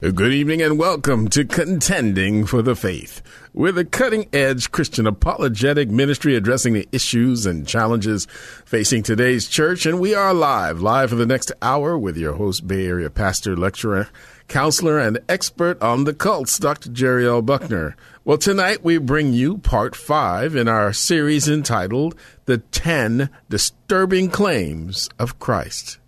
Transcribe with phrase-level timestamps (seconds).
[0.00, 3.20] Good evening and welcome to Contending for the Faith.
[3.52, 8.26] We're the cutting edge Christian apologetic ministry addressing the issues and challenges
[8.64, 9.84] facing today's church.
[9.84, 13.54] And we are live, live for the next hour with your host, Bay Area pastor,
[13.54, 14.08] lecturer,
[14.48, 16.88] counselor, and expert on the cults, Dr.
[16.88, 17.42] Jerry L.
[17.42, 17.94] Buckner.
[18.24, 22.14] Well, tonight we bring you part five in our series entitled
[22.46, 25.98] The Ten Disturbing Claims of Christ.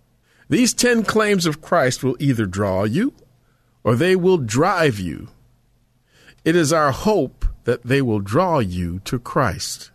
[0.49, 3.13] These ten claims of Christ will either draw you
[3.83, 5.27] or they will drive you.
[6.45, 9.91] It is our hope that they will draw you to Christ.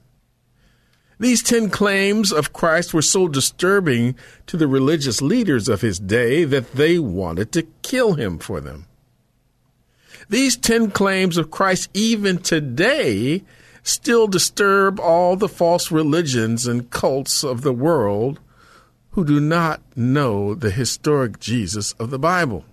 [1.21, 4.15] These ten claims of Christ were so disturbing
[4.47, 8.87] to the religious leaders of his day that they wanted to kill him for them.
[10.29, 13.43] These ten claims of Christ, even today,
[13.83, 18.39] still disturb all the false religions and cults of the world
[19.13, 22.65] who do not know the historic Jesus of the Bible.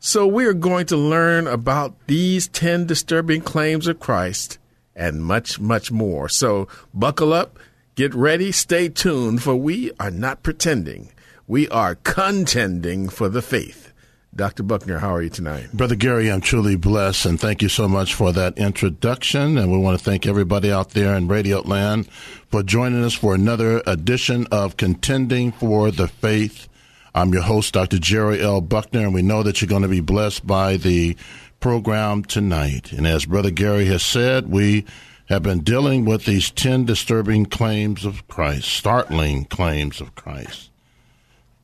[0.00, 4.58] So we are going to learn about these 10 disturbing claims of Christ
[4.94, 6.28] and much, much more.
[6.28, 7.58] So buckle up,
[7.96, 11.10] get ready, stay tuned, for we are not pretending.
[11.48, 13.92] We are contending for the faith.
[14.34, 14.62] Dr.
[14.62, 15.72] Buckner, how are you tonight?
[15.72, 19.58] Brother Gary, I'm truly blessed, and thank you so much for that introduction.
[19.58, 22.08] And we want to thank everybody out there in Radio Land
[22.48, 26.67] for joining us for another edition of Contending for the Faith.
[27.14, 27.98] I'm your host, Dr.
[27.98, 28.60] Jerry L.
[28.60, 31.16] Buckner, and we know that you're going to be blessed by the
[31.60, 32.92] program tonight.
[32.92, 34.84] And as Brother Gary has said, we
[35.28, 40.70] have been dealing with these 10 disturbing claims of Christ, startling claims of Christ,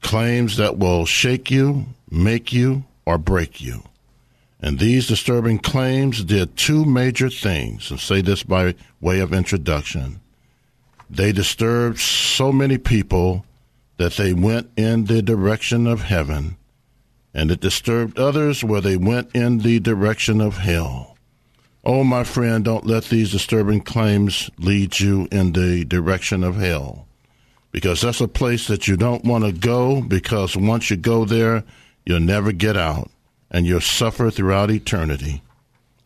[0.03, 3.83] claims that will shake you, make you, or break you.
[4.61, 10.21] And these disturbing claims did two major things, and say this by way of introduction.
[11.11, 13.45] They disturbed so many people
[13.97, 16.57] that they went in the direction of heaven,
[17.33, 21.17] and it disturbed others where they went in the direction of hell.
[21.85, 27.07] Oh, my friend, don't let these disturbing claims lead you in the direction of hell,
[27.73, 31.65] because that's a place that you don't want to go, because once you go there,
[32.07, 33.11] you'll never get out,
[33.51, 35.43] and you'll suffer throughout eternity.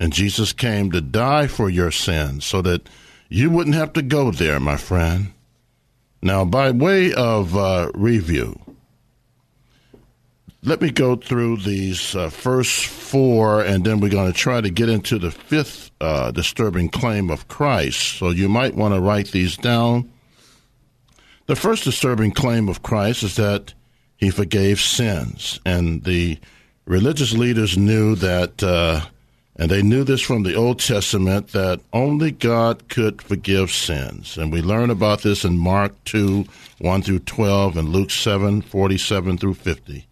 [0.00, 2.88] And Jesus came to die for your sins so that
[3.28, 5.32] you wouldn't have to go there, my friend.
[6.20, 8.58] Now, by way of uh, review,
[10.64, 14.70] let me go through these uh, first four, and then we're going to try to
[14.70, 18.18] get into the fifth uh, disturbing claim of Christ.
[18.18, 20.10] So you might want to write these down.
[21.46, 23.72] The first disturbing claim of Christ is that
[24.16, 26.38] he forgave sins, and the
[26.84, 29.02] religious leaders knew that uh,
[29.58, 34.38] and they knew this from the Old Testament that only God could forgive sins.
[34.38, 36.44] And we learn about this in Mark 2
[36.78, 40.06] 1 through 12 and Luke 7 47 through 50.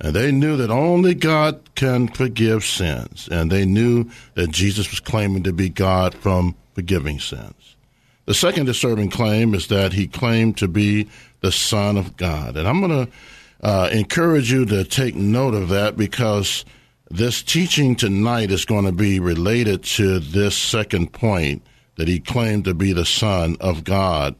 [0.00, 3.28] And they knew that only God can forgive sins.
[3.30, 7.76] And they knew that Jesus was claiming to be God from forgiving sins.
[8.24, 12.56] The second disturbing claim is that he claimed to be the Son of God.
[12.56, 13.12] And I'm going to
[13.60, 16.64] uh, encourage you to take note of that because
[17.10, 21.60] this teaching tonight is going to be related to this second point
[21.96, 24.36] that he claimed to be the Son of God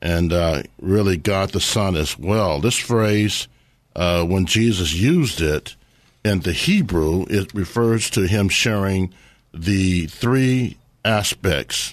[0.00, 2.58] and uh, really God the Son as well.
[2.58, 3.48] This phrase,
[3.94, 5.76] uh, when Jesus used it
[6.24, 9.12] in the Hebrew, it refers to him sharing
[9.52, 11.92] the three aspects.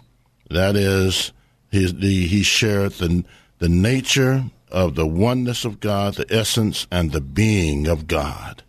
[0.50, 1.34] That is,
[1.69, 3.25] he, the, he shared the,
[3.59, 8.63] the nature of the oneness of God, the essence, and the being of God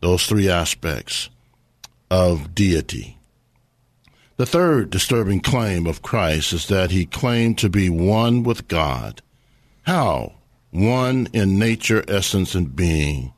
[0.00, 1.30] those three aspects
[2.10, 3.18] of deity.
[4.36, 9.20] The third disturbing claim of Christ is that he claimed to be one with God.
[9.82, 10.34] How?
[10.70, 13.34] One in nature, essence, and being.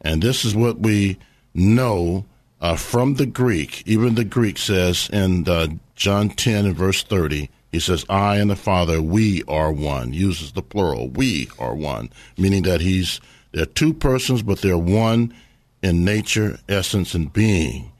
[0.00, 1.18] And this is what we
[1.52, 2.24] know
[2.60, 3.82] uh, from the Greek.
[3.86, 8.50] Even the Greek says in uh, John 10 and verse 30, he says, I and
[8.50, 10.12] the Father, we are one.
[10.14, 13.20] Uses the plural, we are one, meaning that he's,
[13.52, 15.34] they're two persons, but they're one
[15.82, 17.92] in nature, essence, and being.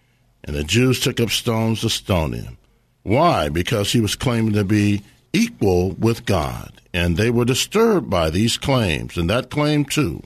[0.44, 2.58] And the Jews took up stones to stone him.
[3.02, 3.48] Why?
[3.48, 5.02] Because he was claiming to be
[5.32, 6.80] equal with God.
[6.92, 9.16] And they were disturbed by these claims.
[9.16, 10.22] And that claim, too,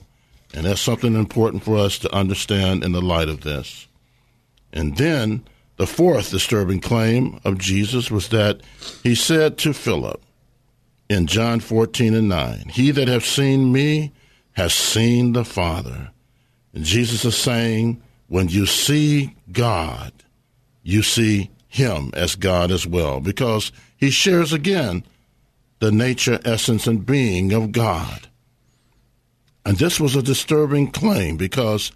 [0.53, 3.87] And that's something important for us to understand in the light of this.
[4.71, 5.43] And then
[5.77, 8.61] the fourth disturbing claim of Jesus was that
[9.01, 10.21] he said to Philip
[11.09, 14.13] in John 14 and 9, He that hath seen me
[14.53, 16.12] has seen the Father.
[16.73, 20.11] And Jesus is saying, when you see God,
[20.81, 25.03] you see him as God as well, because he shares again
[25.79, 28.27] the nature, essence, and being of God.
[29.65, 31.91] And this was a disturbing claim because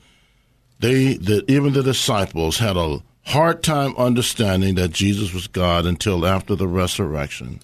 [0.80, 6.25] they, the, even the disciples, had a hard time understanding that Jesus was God until
[6.25, 7.59] after the resurrection.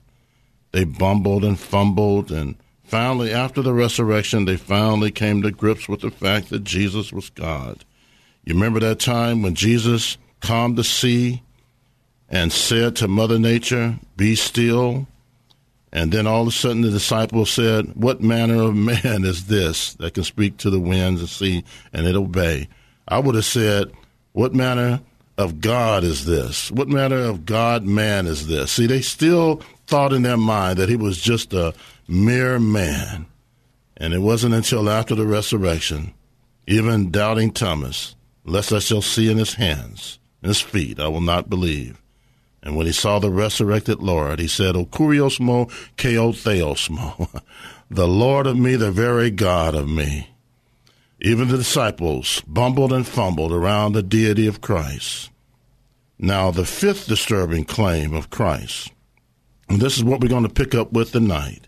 [0.71, 6.01] They bumbled and fumbled, and finally, after the resurrection, they finally came to grips with
[6.01, 7.85] the fact that Jesus was God.
[8.45, 11.41] You remember that time when Jesus calmed the sea
[12.29, 15.07] and said to Mother Nature, Be still?
[15.91, 19.93] And then all of a sudden the disciples said, What manner of man is this
[19.95, 21.63] that can speak to the winds and sea
[21.93, 22.67] and it obey?
[23.07, 23.91] I would have said,
[24.33, 25.01] What manner
[25.37, 26.71] of God is this?
[26.71, 28.71] What manner of God man is this?
[28.71, 31.73] See, they still thought in their mind that he was just a
[32.07, 33.27] mere man.
[33.97, 36.13] And it wasn't until after the resurrection,
[36.67, 41.21] even doubting Thomas, lest I shall see in his hands and his feet, I will
[41.21, 42.01] not believe.
[42.61, 47.29] And when he saw the resurrected Lord, he said, O kuriosmo keo theosmo,
[47.89, 50.29] the Lord of me, the very God of me.
[51.19, 55.29] Even the disciples bumbled and fumbled around the deity of Christ.
[56.17, 58.91] Now, the fifth disturbing claim of Christ,
[59.67, 61.67] and this is what we're going to pick up with tonight,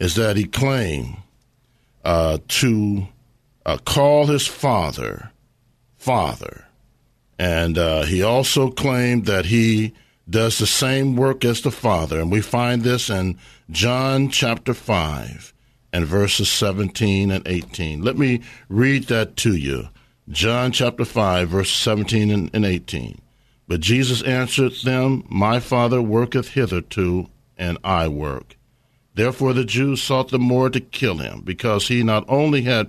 [0.00, 1.16] is that he claimed
[2.04, 3.08] uh, to
[3.64, 5.32] uh, call his father
[6.06, 6.66] Father.
[7.36, 9.92] And uh, he also claimed that he
[10.30, 12.20] does the same work as the Father.
[12.20, 13.38] And we find this in
[13.70, 15.52] John chapter 5
[15.92, 18.02] and verses 17 and 18.
[18.02, 19.88] Let me read that to you.
[20.28, 23.20] John chapter 5, verse 17 and 18.
[23.66, 28.55] But Jesus answered them, My Father worketh hitherto, and I work.
[29.16, 32.88] Therefore the Jews sought the more to kill him, because he not only had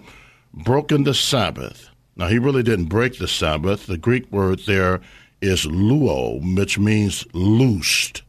[0.54, 3.86] broken the Sabbath, now, he really didn't break the Sabbath.
[3.86, 5.02] The Greek word there
[5.40, 8.24] is luo, which means loosed.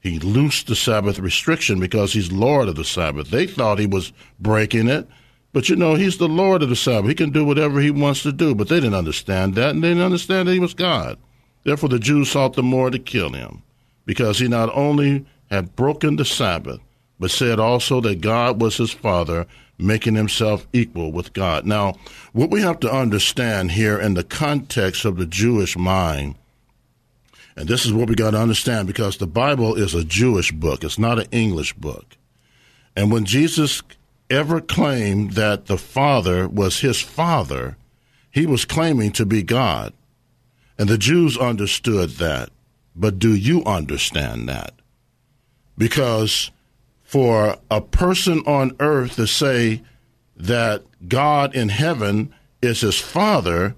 [0.00, 3.30] He loosed the Sabbath restriction because he's Lord of the Sabbath.
[3.30, 5.08] They thought he was breaking it,
[5.54, 7.08] but you know, he's the Lord of the Sabbath.
[7.08, 9.88] He can do whatever he wants to do, but they didn't understand that, and they
[9.88, 11.18] didn't understand that he was God.
[11.64, 13.62] Therefore, the Jews sought the more to kill him
[14.04, 16.80] because he not only had broken the Sabbath,
[17.20, 19.46] but said also that God was his Father
[19.78, 21.66] making himself equal with God.
[21.66, 21.94] Now,
[22.32, 26.34] what we have to understand here in the context of the Jewish mind,
[27.56, 30.82] and this is what we got to understand because the Bible is a Jewish book,
[30.82, 32.16] it's not an English book.
[32.96, 33.82] And when Jesus
[34.30, 37.76] ever claimed that the Father was his Father,
[38.30, 39.92] he was claiming to be God.
[40.78, 42.50] And the Jews understood that.
[42.96, 44.72] But do you understand that?
[45.76, 46.50] Because
[47.10, 49.82] for a person on earth to say
[50.36, 53.74] that God in heaven is his father,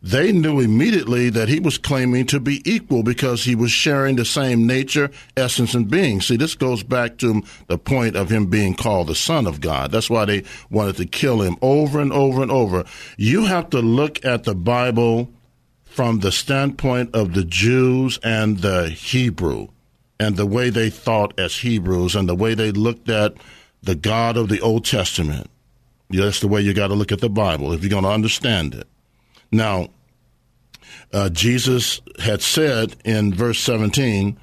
[0.00, 4.24] they knew immediately that he was claiming to be equal because he was sharing the
[4.24, 6.20] same nature, essence, and being.
[6.20, 9.90] See, this goes back to the point of him being called the Son of God.
[9.90, 12.84] That's why they wanted to kill him over and over and over.
[13.16, 15.28] You have to look at the Bible
[15.82, 19.70] from the standpoint of the Jews and the Hebrew
[20.20, 23.32] and the way they thought as Hebrews and the way they looked at
[23.82, 25.50] the God of the Old Testament.
[26.10, 28.10] Yeah, that's the way you got to look at the Bible if you're going to
[28.10, 28.86] understand it.
[29.50, 29.88] Now,
[31.10, 34.38] uh, Jesus had said in verse 17,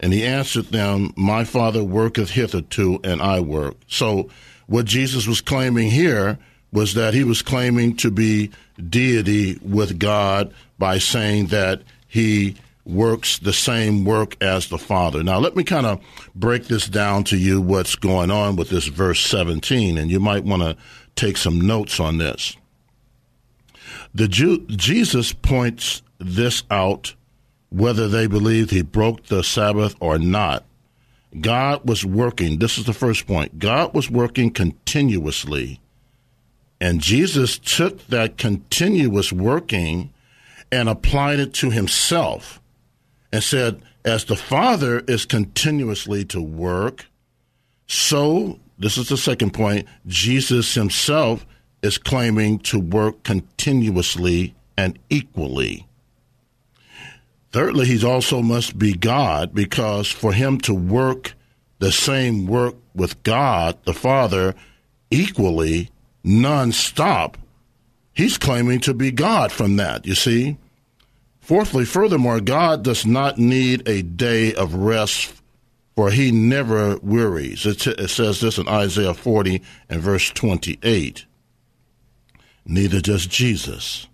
[0.00, 3.76] and he answered them, My Father worketh hitherto, and I work.
[3.88, 4.28] So,
[4.66, 6.38] what Jesus was claiming here
[6.72, 8.50] was that he was claiming to be
[8.90, 15.22] deity with God by saying that he works the same work as the Father.
[15.22, 16.00] Now, let me kind of
[16.34, 20.44] break this down to you what's going on with this verse 17, and you might
[20.44, 20.76] want to
[21.14, 22.56] take some notes on this.
[24.14, 27.14] The Jew, Jesus points this out
[27.70, 30.64] whether they believed he broke the Sabbath or not.
[31.40, 32.58] God was working.
[32.58, 33.58] This is the first point.
[33.58, 35.80] God was working continuously.
[36.80, 40.12] And Jesus took that continuous working
[40.70, 42.60] and applied it to himself
[43.32, 47.06] and said, as the Father is continuously to work,
[47.86, 51.46] so, this is the second point, Jesus himself
[51.82, 55.86] is claiming to work continuously and equally.
[57.52, 61.34] Thirdly, he also must be God because for him to work
[61.80, 64.54] the same work with God, the Father,
[65.10, 65.90] equally,
[66.24, 67.36] non-stop,
[68.14, 70.56] he's claiming to be God from that, you see.
[71.42, 75.32] Fourthly, furthermore, God does not need a day of rest,
[75.96, 77.66] for he never wearies.
[77.66, 81.26] It, it says this in Isaiah 40 and verse 28.
[82.64, 84.06] Neither does Jesus.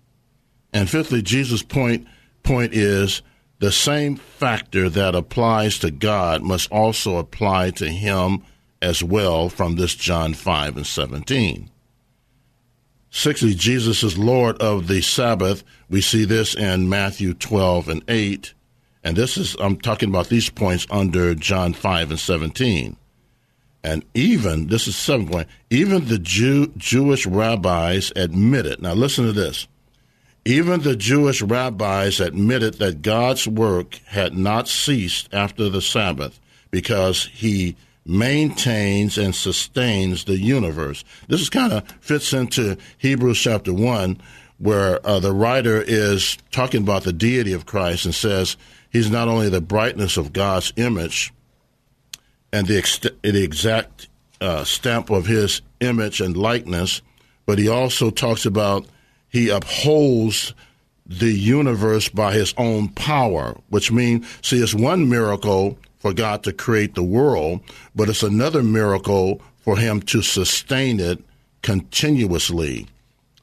[0.73, 2.07] And fifthly, Jesus' point,
[2.41, 3.21] point is
[3.59, 8.41] the same factor that applies to God must also apply to him
[8.81, 11.69] as well from this John 5 and 17.
[13.11, 15.63] Sixthly, Jesus is Lord of the Sabbath.
[15.89, 18.53] We see this in Matthew 12 and 8.
[19.03, 22.95] And this is, I'm talking about these points under John 5 and 17.
[23.83, 29.31] And even, this is seven point, even the Jew, Jewish rabbis admitted, now listen to
[29.31, 29.67] this.
[30.43, 36.39] Even the Jewish rabbis admitted that God's work had not ceased after the Sabbath
[36.71, 37.75] because he
[38.05, 41.03] maintains and sustains the universe.
[41.27, 44.19] This is kind of fits into Hebrews chapter 1,
[44.57, 48.57] where uh, the writer is talking about the deity of Christ and says
[48.89, 51.33] he's not only the brightness of God's image
[52.51, 54.07] and the, ex- the exact
[54.41, 57.01] uh, stamp of his image and likeness,
[57.45, 58.85] but he also talks about
[59.29, 60.53] he upholds
[61.05, 66.53] the universe by his own power, which means, see, it's one miracle for God to
[66.53, 67.61] create the world,
[67.95, 71.19] but it's another miracle for him to sustain it
[71.61, 72.87] continuously.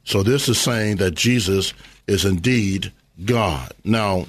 [0.04, 1.74] So this is saying that Jesus
[2.06, 2.92] is indeed
[3.24, 3.72] God.
[3.84, 4.26] Now,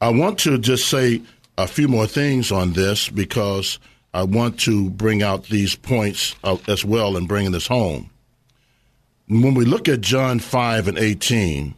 [0.00, 1.22] I want to just say
[1.58, 3.78] a few more things on this because
[4.12, 6.36] I want to bring out these points
[6.68, 8.10] as well and bringing this home.
[9.26, 11.74] When we look at John 5 and 18,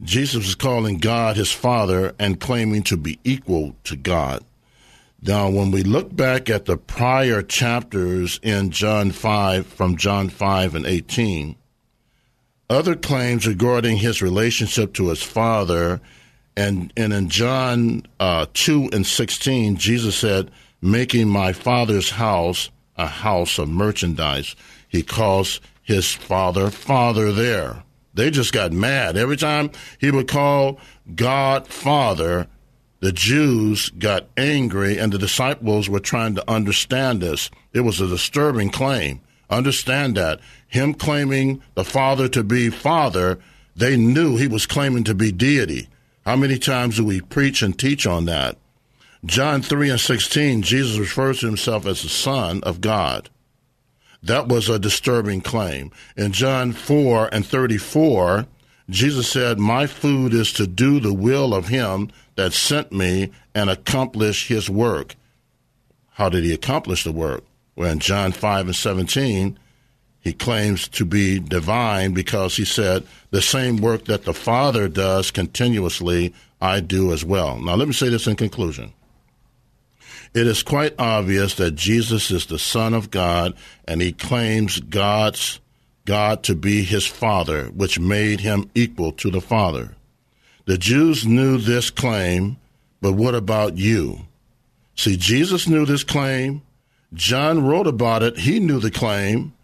[0.00, 4.44] Jesus is calling God his Father and claiming to be equal to God.
[5.20, 10.76] Now, when we look back at the prior chapters in John 5, from John 5
[10.76, 11.56] and 18,
[12.70, 16.00] other claims regarding his relationship to his Father,
[16.56, 23.06] and, and in John uh, 2 and 16, Jesus said, making my Father's house a
[23.06, 24.54] house of merchandise.
[24.88, 27.84] He calls his Father Father there.
[28.18, 29.16] They just got mad.
[29.16, 29.70] Every time
[30.00, 30.80] he would call
[31.14, 32.48] God Father,
[32.98, 37.48] the Jews got angry, and the disciples were trying to understand this.
[37.72, 39.20] It was a disturbing claim.
[39.48, 40.40] Understand that.
[40.66, 43.38] Him claiming the Father to be Father,
[43.76, 45.88] they knew he was claiming to be deity.
[46.26, 48.58] How many times do we preach and teach on that?
[49.24, 53.30] John 3 and 16, Jesus refers to himself as the Son of God.
[54.22, 55.90] That was a disturbing claim.
[56.16, 58.46] In John 4 and 34,
[58.90, 63.68] Jesus said, My food is to do the will of him that sent me and
[63.68, 65.14] accomplish his work.
[66.12, 67.44] How did he accomplish the work?
[67.76, 69.58] Well, in John 5 and 17,
[70.20, 75.30] he claims to be divine because he said, The same work that the Father does
[75.30, 77.60] continuously, I do as well.
[77.60, 78.92] Now, let me say this in conclusion.
[80.34, 83.54] It is quite obvious that Jesus is the Son of God
[83.86, 85.60] and he claims God's
[86.04, 89.94] God to be his Father, which made him equal to the Father.
[90.66, 92.58] The Jews knew this claim,
[93.00, 94.20] but what about you?
[94.96, 96.62] See, Jesus knew this claim.
[97.14, 98.38] John wrote about it.
[98.38, 99.54] He knew the claim.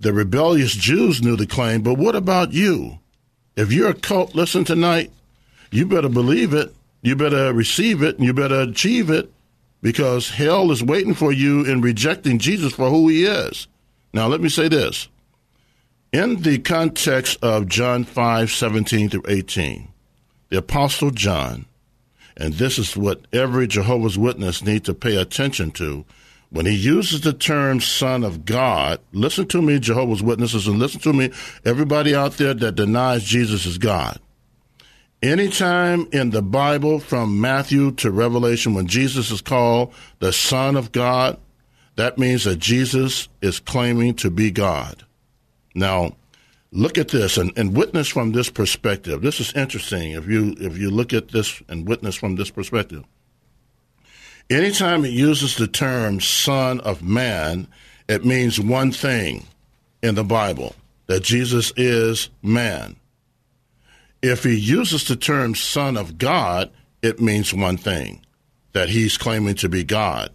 [0.00, 2.98] The rebellious Jews knew the claim, but what about you?
[3.56, 5.10] If you're a cult, listen tonight,
[5.70, 6.74] you better believe it.
[7.02, 9.30] You better receive it and you better achieve it
[9.84, 13.68] because hell is waiting for you in rejecting Jesus for who he is.
[14.14, 15.08] Now, let me say this.
[16.10, 19.88] In the context of John 5 17 through 18,
[20.48, 21.66] the Apostle John,
[22.34, 26.06] and this is what every Jehovah's Witness needs to pay attention to,
[26.48, 31.00] when he uses the term Son of God, listen to me, Jehovah's Witnesses, and listen
[31.02, 31.30] to me,
[31.62, 34.18] everybody out there that denies Jesus is God.
[35.24, 40.92] Anytime in the Bible, from Matthew to Revelation, when Jesus is called the Son of
[40.92, 41.38] God,
[41.96, 45.02] that means that Jesus is claiming to be God.
[45.74, 46.14] Now,
[46.72, 49.22] look at this and, and witness from this perspective.
[49.22, 53.04] This is interesting if you if you look at this and witness from this perspective.
[54.50, 57.66] Anytime it uses the term Son of Man,
[58.10, 59.46] it means one thing
[60.02, 60.76] in the Bible
[61.06, 62.96] that Jesus is man.
[64.26, 66.70] If he uses the term Son of God,
[67.02, 68.24] it means one thing
[68.72, 70.30] that he's claiming to be God.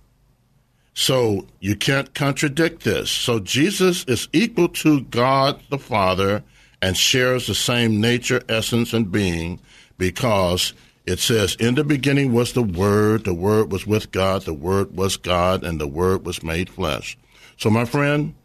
[0.93, 3.10] So you can't contradict this.
[3.10, 6.43] So Jesus is equal to God the Father
[6.84, 9.60] and shares the same nature, essence, and being
[9.98, 10.74] because
[11.08, 14.96] it says, In the beginning was the Word, the Word was with God, the Word
[14.96, 17.17] was God, and the Word was made flesh.
[17.58, 18.36] So, my friend,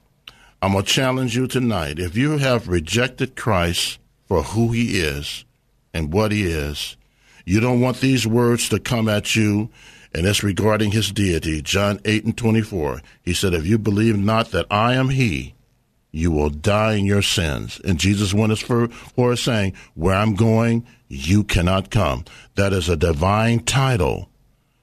[0.62, 1.98] I'm going to challenge you tonight.
[1.98, 3.98] If you have rejected Christ
[4.34, 5.44] for who he is
[5.92, 6.96] and what he is,
[7.44, 9.70] you don't want these words to come at you,
[10.12, 11.62] and it's regarding his deity.
[11.62, 13.00] John 8 and 24.
[13.22, 15.54] He said, If you believe not that I am he,
[16.10, 17.80] you will die in your sins.
[17.84, 22.24] And Jesus went as far as saying, Where I'm going, you cannot come.
[22.56, 24.28] That is a divine title.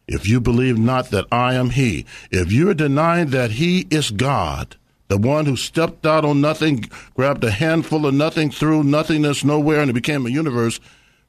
[0.07, 4.77] If you believe not that I am he, if you're denying that he is God,
[5.11, 9.81] the one who stepped out on nothing, grabbed a handful of nothing, threw nothingness nowhere,
[9.81, 10.79] and it became a universe,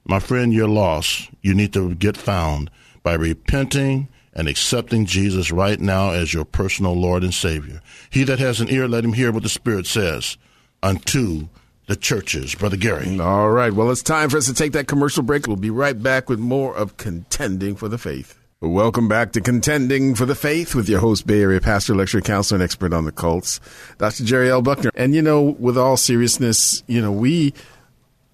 [0.04, 1.28] my friend, you're lost.
[1.40, 2.70] You need to get found
[3.02, 7.82] by repenting and accepting Jesus right now as your personal Lord and Savior.
[8.08, 10.36] He that has an ear, let him hear what the Spirit says
[10.80, 11.48] unto
[11.88, 12.54] the churches.
[12.54, 13.18] Brother Gary.
[13.18, 13.72] All right.
[13.72, 15.48] Well, it's time for us to take that commercial break.
[15.48, 18.38] We'll be right back with more of Contending for the Faith.
[18.62, 22.59] Welcome back to Contending for the Faith with your host, Bay Area pastor, lecturer, counselor,
[22.59, 23.59] and expert on the cults,
[23.99, 24.23] Dr.
[24.23, 24.62] Jerry L.
[24.62, 24.92] Buckner.
[24.95, 27.54] And, you know, with all seriousness, you know, we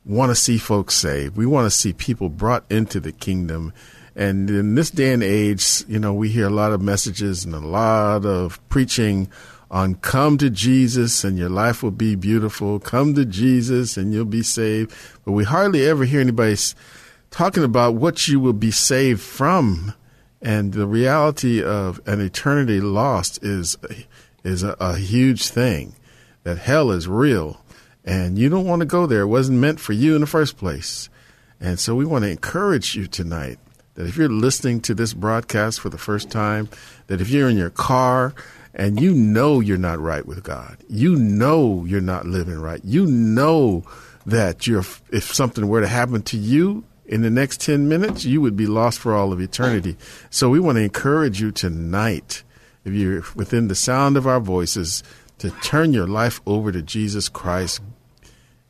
[0.04, 1.38] want to see folks saved.
[1.38, 3.72] We want to see people brought into the kingdom.
[4.14, 7.54] And in this day and age, you know, we hear a lot of messages and
[7.54, 9.30] a lot of preaching
[9.70, 12.80] on come to Jesus and your life will be beautiful.
[12.80, 14.92] Come to Jesus and you'll be saved.
[15.24, 16.58] But we hardly ever hear anybody
[17.30, 19.94] talking about what you will be saved from
[20.40, 23.76] and the reality of an eternity lost is
[24.44, 25.94] is a, a huge thing.
[26.44, 27.60] That hell is real,
[28.04, 29.22] and you don't want to go there.
[29.22, 31.10] It wasn't meant for you in the first place.
[31.60, 33.58] And so we want to encourage you tonight
[33.94, 36.68] that if you're listening to this broadcast for the first time,
[37.08, 38.32] that if you're in your car
[38.72, 43.06] and you know you're not right with God, you know you're not living right, you
[43.06, 43.82] know
[44.24, 48.56] that if something were to happen to you in the next 10 minutes, you would
[48.56, 49.96] be lost for all of eternity.
[50.28, 52.42] So we want to encourage you tonight,
[52.84, 55.02] if you're within the sound of our voices,
[55.38, 57.80] to turn your life over to Jesus Christ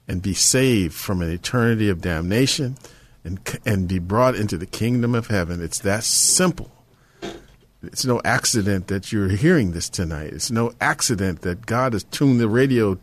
[0.07, 2.76] and be saved from an eternity of damnation
[3.25, 5.61] and, and be brought into the kingdom of heaven.
[5.61, 6.70] It's that simple.
[7.83, 10.33] It's no accident that you're hearing this tonight.
[10.33, 12.98] It's no accident that God has tuned the radio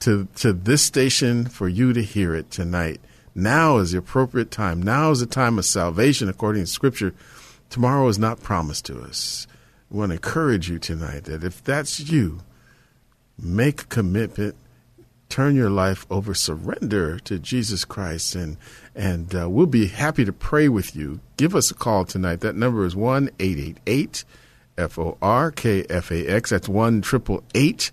[0.00, 3.00] to, to this station for you to hear it tonight.
[3.34, 4.80] Now is the appropriate time.
[4.80, 7.14] Now is the time of salvation according to Scripture.
[7.68, 9.46] Tomorrow is not promised to us.
[9.90, 12.40] We want to encourage you tonight that if that's you,
[13.38, 14.54] make a commitment,
[15.28, 18.56] turn your life over, surrender to Jesus Christ, and
[18.94, 21.18] and uh, we'll be happy to pray with you.
[21.36, 22.40] Give us a call tonight.
[22.40, 24.24] That number is one eight eight eight
[24.78, 26.50] F O R K F A X.
[26.50, 27.90] That's one triple eight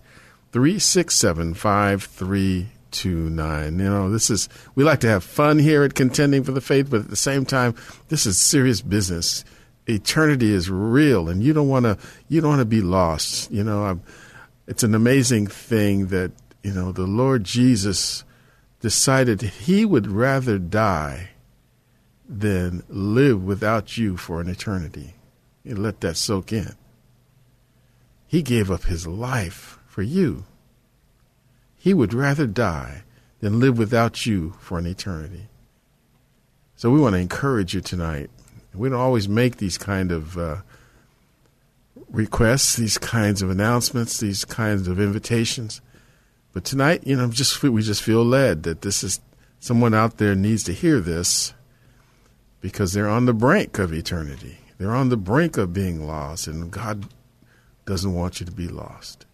[0.52, 3.80] three six seven five three two nine.
[3.80, 6.90] You know, this is we like to have fun here at contending for the faith,
[6.90, 7.76] but at the same time,
[8.10, 9.44] this is serious business.
[9.88, 13.52] Eternity is real, and you don't want to you don't want to be lost.
[13.52, 14.04] You know, I'm,
[14.68, 16.32] it's an amazing thing that
[16.64, 18.24] you know the Lord Jesus
[18.80, 21.30] decided he would rather die
[22.28, 25.14] than live without you for an eternity.
[25.64, 26.76] You let that soak in.
[28.28, 30.46] He gave up his life for you.
[31.82, 33.02] He would rather die
[33.40, 35.48] than live without you for an eternity.
[36.76, 38.30] So we want to encourage you tonight.
[38.76, 40.58] We don't always make these kind of uh,
[42.08, 45.82] requests, these kinds of announcements, these kinds of invitations.
[46.54, 49.20] But tonight, you know, just we just feel led that this is
[49.60, 51.56] someone out there needs to hear this
[52.60, 54.60] because they're on the brink of eternity.
[54.78, 57.08] They're on the brink of being lost, and God
[57.86, 59.26] doesn't want you to be lost.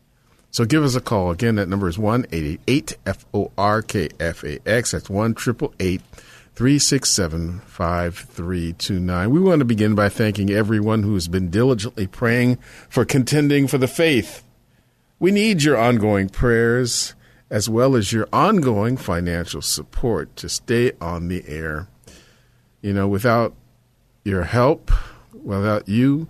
[0.58, 1.30] So give us a call.
[1.30, 4.90] Again, that number is 1 888 F O R K F A X.
[4.90, 9.30] That's 1 367 5329.
[9.30, 12.58] We want to begin by thanking everyone who has been diligently praying
[12.90, 14.44] for contending for the faith.
[15.20, 17.14] We need your ongoing prayers
[17.52, 21.88] as well as your ongoing financial support to stay on the air.
[22.82, 23.54] You know, without
[24.24, 24.90] your help,
[25.34, 26.28] without you,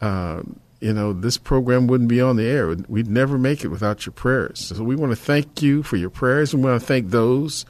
[0.00, 0.40] uh,
[0.82, 2.74] you know, this program wouldn't be on the air.
[2.88, 4.58] We'd never make it without your prayers.
[4.58, 6.52] So we want to thank you for your prayers.
[6.52, 7.64] We want to thank those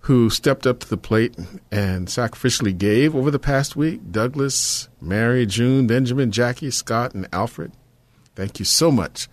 [0.00, 1.38] who stepped up to the plate
[1.70, 7.70] and sacrificially gave over the past week Douglas, Mary, June, Benjamin, Jackie, Scott, and Alfred.
[8.34, 9.28] Thank you so much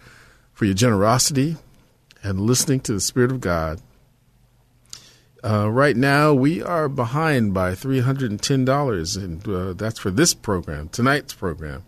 [0.54, 1.58] for your generosity
[2.22, 3.82] and listening to the Spirit of God.
[5.44, 11.34] Uh, right now, we are behind by $310, and uh, that's for this program, tonight's
[11.34, 11.84] program.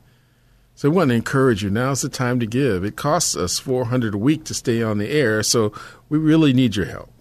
[0.82, 1.70] So we want to encourage you.
[1.70, 2.84] Now's the time to give.
[2.84, 5.72] It costs us 400 a week to stay on the air, so
[6.10, 7.12] we really need your help.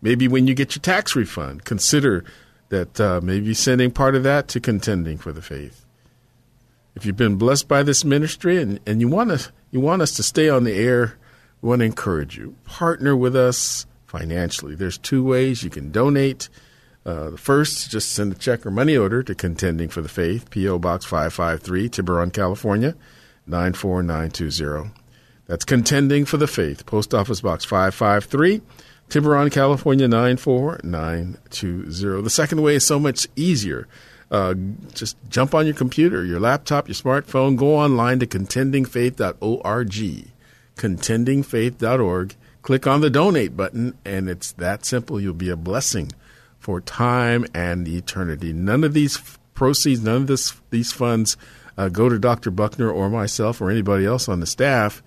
[0.00, 2.24] Maybe when you get your tax refund, consider
[2.68, 5.84] that uh, maybe sending part of that to contending for the faith.
[6.94, 10.12] If you've been blessed by this ministry and, and you want to you want us
[10.12, 11.18] to stay on the air
[11.62, 12.54] we want to encourage you.
[12.64, 14.76] Partner with us financially.
[14.76, 16.48] There's two ways you can donate.
[17.04, 20.50] Uh, the first, just send a check or money order to Contending for the Faith,
[20.50, 20.78] P.O.
[20.78, 22.94] Box 553, Tiburon, California,
[23.46, 24.90] 94920.
[25.46, 28.60] That's Contending for the Faith, Post Office Box 553,
[29.08, 32.22] Tiburon, California, 94920.
[32.22, 33.88] The second way is so much easier.
[34.30, 34.54] Uh,
[34.94, 40.30] just jump on your computer, your laptop, your smartphone, go online to contendingfaith.org,
[40.76, 42.36] contendingfaith.org.
[42.62, 45.18] Click on the donate button, and it's that simple.
[45.18, 46.12] You'll be a blessing
[46.60, 48.52] for time and eternity.
[48.52, 49.18] None of these
[49.54, 51.36] proceeds, none of this, these funds
[51.76, 52.50] uh, go to Dr.
[52.50, 55.02] Buckner or myself or anybody else on the staff.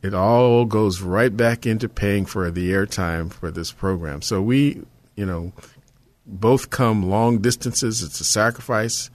[0.00, 4.22] It all goes right back into paying for the airtime for this program.
[4.22, 4.82] So we,
[5.16, 5.52] you know,
[6.24, 8.02] both come long distances.
[8.02, 9.10] It's a sacrifice,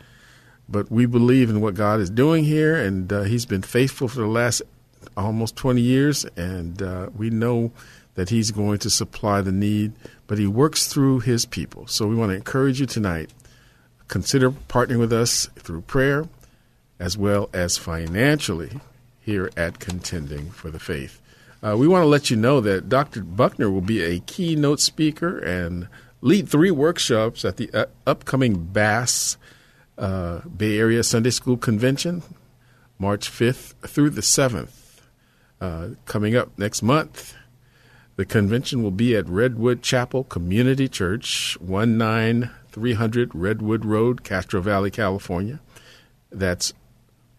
[0.67, 4.19] but we believe in what God is doing here, and uh, He's been faithful for
[4.19, 4.61] the last
[5.15, 7.71] almost 20 years, and uh, we know
[8.15, 9.93] that He's going to supply the need,
[10.27, 11.87] but He works through His people.
[11.87, 13.31] So we want to encourage you tonight.
[14.07, 16.27] Consider partnering with us through prayer
[16.99, 18.79] as well as financially
[19.19, 21.21] here at Contending for the Faith.
[21.61, 23.23] Uh, we want to let you know that Dr.
[23.23, 25.87] Buckner will be a keynote speaker and
[26.21, 29.37] lead three workshops at the uh, upcoming Bass
[29.97, 32.23] uh, Bay Area Sunday School Convention,
[32.99, 34.71] March 5th through the 7th.
[35.61, 37.35] Uh, coming up next month,
[38.15, 45.59] the convention will be at Redwood Chapel Community Church, 19300 Redwood Road, Castro Valley, California.
[46.31, 46.73] That's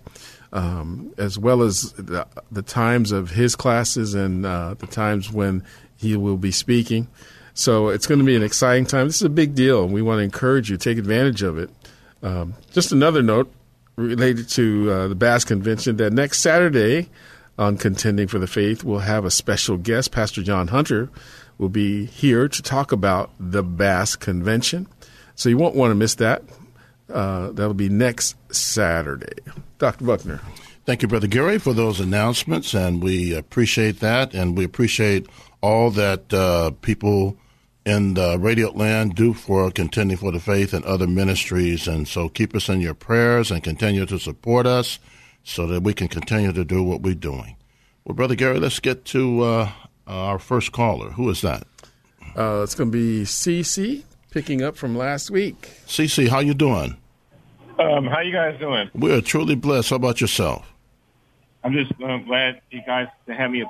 [0.52, 5.64] um, as well as the, the, times of his classes and uh, the times when
[5.96, 7.08] he will be speaking.
[7.54, 9.06] So it's going to be an exciting time.
[9.06, 11.58] This is a big deal, and we want to encourage you to take advantage of
[11.58, 11.70] it.
[12.22, 13.52] Um, just another note
[13.96, 17.08] related to uh, the Bass Convention that next Saturday
[17.58, 20.12] on Contending for the Faith, we'll have a special guest.
[20.12, 21.10] Pastor John Hunter
[21.58, 24.86] will be here to talk about the Bass Convention.
[25.34, 26.42] So you won't want to miss that.
[27.10, 29.34] Uh, that'll be next Saturday.
[29.78, 30.04] Dr.
[30.04, 30.40] Buckner.
[30.84, 35.28] Thank you, Brother Gary, for those announcements, and we appreciate that, and we appreciate
[35.60, 37.36] all that uh, people
[37.84, 41.88] in the radio land do for contending for the faith and other ministries.
[41.88, 44.98] And so keep us in your prayers and continue to support us
[45.44, 47.56] so that we can continue to do what we're doing.
[48.04, 49.72] Well, Brother Gary, let's get to uh,
[50.06, 51.10] our first caller.
[51.10, 51.66] Who is that?
[52.36, 55.70] Uh, it's going to be CC picking up from last week.
[55.86, 56.96] CC, how you doing?
[57.78, 58.90] Um, how you guys doing?
[58.94, 59.90] We are truly blessed.
[59.90, 60.66] How about yourself?
[61.62, 63.64] I'm just uh, glad you guys to have me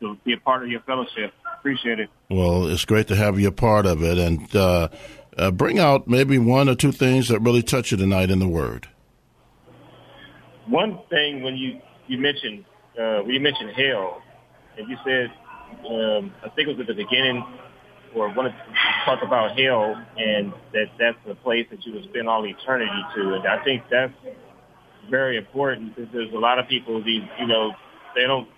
[0.00, 1.32] to be a part of your fellowship.
[1.58, 2.10] Appreciate it.
[2.30, 4.88] Well, it's great to have you a part of it, and uh,
[5.36, 8.48] uh, bring out maybe one or two things that really touch you tonight in the
[8.48, 8.88] Word.
[10.66, 12.64] One thing when you you mentioned
[12.98, 14.22] uh, when you mentioned hell,
[14.78, 15.32] and you said
[15.88, 17.44] um, I think it was at the beginning
[18.14, 18.54] or when to
[19.04, 23.34] talk about hell and that that's the place that you would spend all eternity to,
[23.34, 24.12] and I think that's
[25.10, 27.72] very important because there's a lot of people these you know
[28.14, 28.48] they don't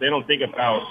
[0.00, 0.82] they don't think about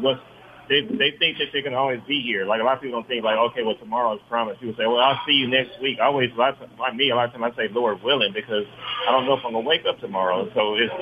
[0.00, 0.20] what's
[0.68, 2.46] they they think that they can always be here.
[2.46, 4.60] Like a lot of people don't think like, okay, well tomorrow is promised.
[4.60, 5.98] People say, well, I'll see you next week.
[6.00, 8.32] I always, a lot of, like me, a lot of times I say, Lord willing,
[8.32, 8.64] because
[9.06, 10.48] I don't know if I'm gonna wake up tomorrow.
[10.54, 10.92] So it's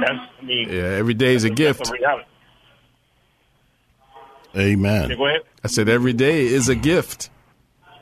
[0.00, 1.88] that's I mean, yeah, every day is a gift.
[1.88, 2.26] A
[4.56, 5.10] Amen.
[5.10, 5.42] Yeah, go ahead.
[5.62, 7.30] I said every day is a gift.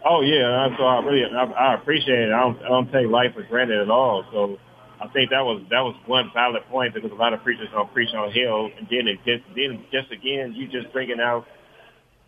[0.05, 2.33] Oh yeah, so I really I, I appreciate it.
[2.33, 4.25] I don't I don't take life for granted at all.
[4.33, 4.59] So
[5.01, 7.93] I think that was that was one valid point because a lot of preachers don't
[7.93, 11.47] preach on hell, and then it just then just again you just bringing out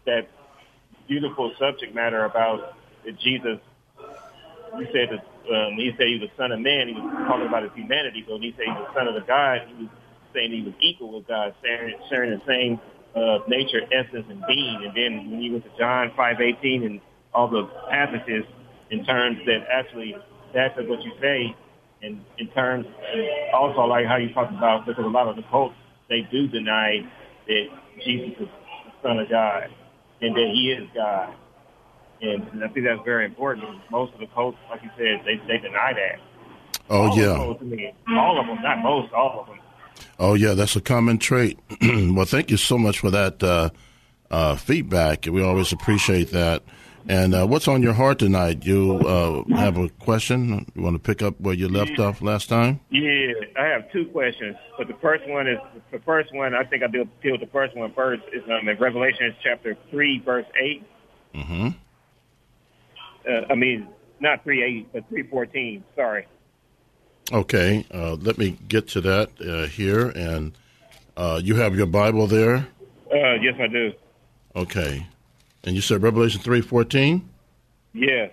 [0.07, 0.28] that
[1.07, 3.59] beautiful subject matter about that Jesus.
[4.76, 6.88] You said that um, he said he was the son of man.
[6.88, 8.24] He was talking about his humanity.
[8.26, 9.92] So when he said he was the son of the God, he was
[10.35, 12.81] saying he was equal with God, sharing, sharing the same
[13.14, 14.78] uh, nature, essence, and being.
[14.84, 17.00] And then when you went to John five eighteen and
[17.34, 18.44] all the passages
[18.90, 20.16] in terms that actually
[20.54, 21.54] that's what you say
[22.00, 25.42] in, in terms, and also like how you talked about, because a lot of the
[25.50, 25.74] cults,
[26.08, 27.00] they do deny
[27.46, 27.64] that
[28.04, 29.64] Jesus is the Son of God
[30.22, 31.34] and that he is God.
[32.20, 33.80] And, and I think that's very important.
[33.90, 36.18] Most of the cults, like you said, they, they deny that.
[36.90, 37.36] Oh, all yeah.
[37.36, 37.72] Of them,
[38.16, 39.58] all of them, not most, all of them.
[40.18, 41.58] Oh, yeah, that's a common trait.
[41.80, 43.70] well, thank you so much for that uh,
[44.30, 45.26] uh, feedback.
[45.26, 46.62] We always appreciate that.
[47.11, 48.66] And uh, what's on your heart tonight?
[48.66, 50.70] You uh, have a question?
[50.74, 52.80] You want to pick up where you left off last time?
[52.90, 55.58] Yeah, I have two questions, but the first one is
[55.90, 56.54] the first one.
[56.54, 58.22] I think I deal, deal with the first one first.
[58.34, 60.84] Is um, in Revelation chapter three, verse 8
[61.34, 61.68] Mm-hmm.
[63.28, 63.88] Uh, I mean,
[64.20, 65.84] not three eight, but three fourteen.
[65.94, 66.26] Sorry.
[67.30, 70.08] Okay, uh, let me get to that uh, here.
[70.08, 70.56] And
[71.16, 72.68] uh, you have your Bible there?
[73.12, 73.92] Uh, yes, I do.
[74.56, 75.06] Okay.
[75.64, 77.22] And you said Revelation 3.14?
[77.92, 78.30] Yes.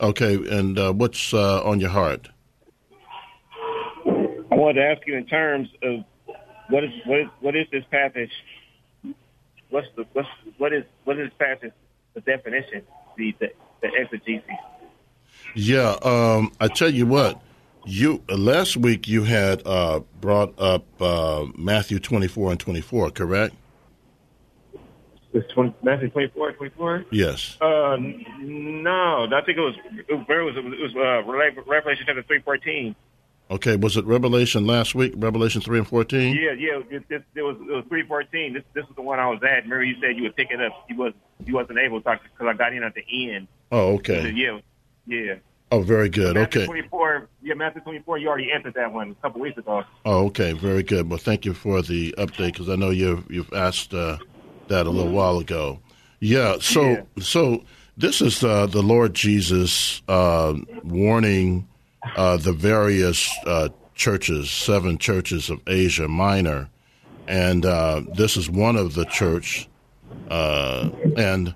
[0.00, 2.28] Okay, and uh, what's uh, on your heart?
[4.04, 6.04] I wanted to ask you in terms of
[6.68, 8.32] what is what is what is this passage?
[9.70, 10.28] What's the what's
[10.58, 11.72] what is what is this passage?
[12.14, 12.82] The definition,
[13.16, 14.50] the the, the exegesis.
[15.54, 17.40] Yeah, um, I tell you what,
[17.84, 23.54] you last week you had uh, brought up uh, Matthew 24 and 24, correct?
[25.34, 27.04] It's 20, Matthew 24, 24?
[27.10, 27.56] Yes.
[27.60, 29.74] Uh, no, I think it was
[30.26, 30.64] where was it?
[30.64, 32.94] It was uh, Revelation chapter three fourteen.
[33.50, 36.34] Okay, was it Revelation last week, Revelation 3 and 14?
[36.34, 36.80] Yeah, yeah.
[36.88, 38.54] It, it, it was it was three fourteen.
[38.54, 39.64] This this was the one I was at.
[39.64, 40.72] Remember, you said you would pick it up.
[40.88, 41.12] You was
[41.44, 43.48] you wasn't able to talk because I got in at the end.
[43.70, 44.30] Oh, okay.
[44.30, 44.60] Yeah,
[45.06, 45.34] yeah.
[45.72, 46.34] Oh, very good.
[46.34, 46.66] Matthew Okay.
[46.66, 47.28] twenty four.
[47.42, 48.18] Yeah, Matthew twenty four.
[48.18, 49.82] You already answered that one a couple weeks ago.
[50.04, 50.52] Oh, okay.
[50.52, 51.08] Very good.
[51.08, 54.18] Well, thank you for the update because I know you've you've asked uh,
[54.68, 55.80] that a little while ago.
[56.20, 56.56] Yeah.
[56.60, 57.02] So Yeah.
[57.20, 57.64] so
[57.96, 60.54] this is uh, the Lord Jesus uh,
[60.84, 61.66] warning
[62.16, 66.68] uh, the various uh, churches, seven churches of Asia Minor,
[67.26, 69.68] and uh, this is one of the church.
[70.30, 71.54] Uh, and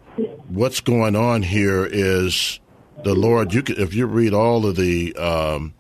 [0.49, 2.61] what's going on here is
[3.07, 3.55] the Lord.
[3.55, 5.73] You could, if you read all of the um,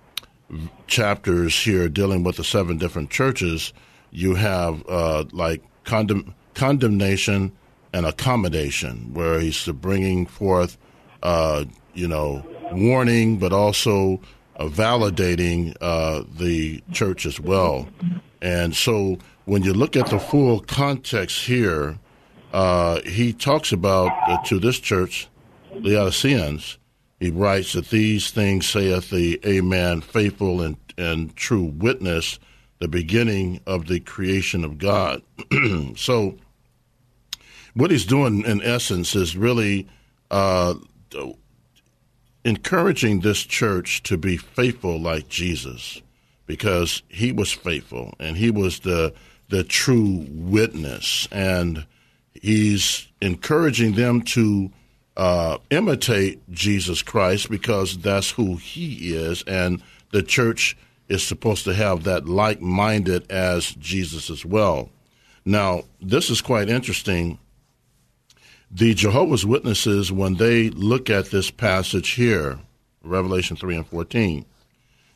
[0.86, 3.72] chapters here dealing with the seven different churches,
[4.12, 7.50] you have uh, like condemn, condemnation
[7.92, 10.78] and accommodation, where he's bringing forth,
[11.24, 14.20] uh, you know, warning, but also
[14.56, 17.88] uh, validating uh, the church as well.
[18.40, 21.98] And so when you look at the full context here,
[22.52, 25.28] uh, he talks about uh, to this church,
[25.72, 26.78] the Laodiceans,
[27.18, 32.38] he writes that these things saith the Amen, faithful and, and true witness,
[32.78, 35.22] the beginning of the creation of God.
[35.96, 36.36] so,
[37.74, 39.88] what he's doing in essence is really
[40.30, 40.74] uh,
[42.44, 46.02] encouraging this church to be faithful like Jesus,
[46.46, 49.14] because he was faithful and he was the
[49.48, 51.86] the true witness, and
[52.34, 54.70] he's encouraging them to
[55.16, 60.76] uh, imitate Jesus Christ because that's who he is, and the church
[61.08, 64.90] is supposed to have that like minded as Jesus as well.
[65.44, 67.38] Now, this is quite interesting.
[68.70, 72.58] The Jehovah's Witnesses, when they look at this passage here,
[73.02, 74.44] Revelation 3 and 14,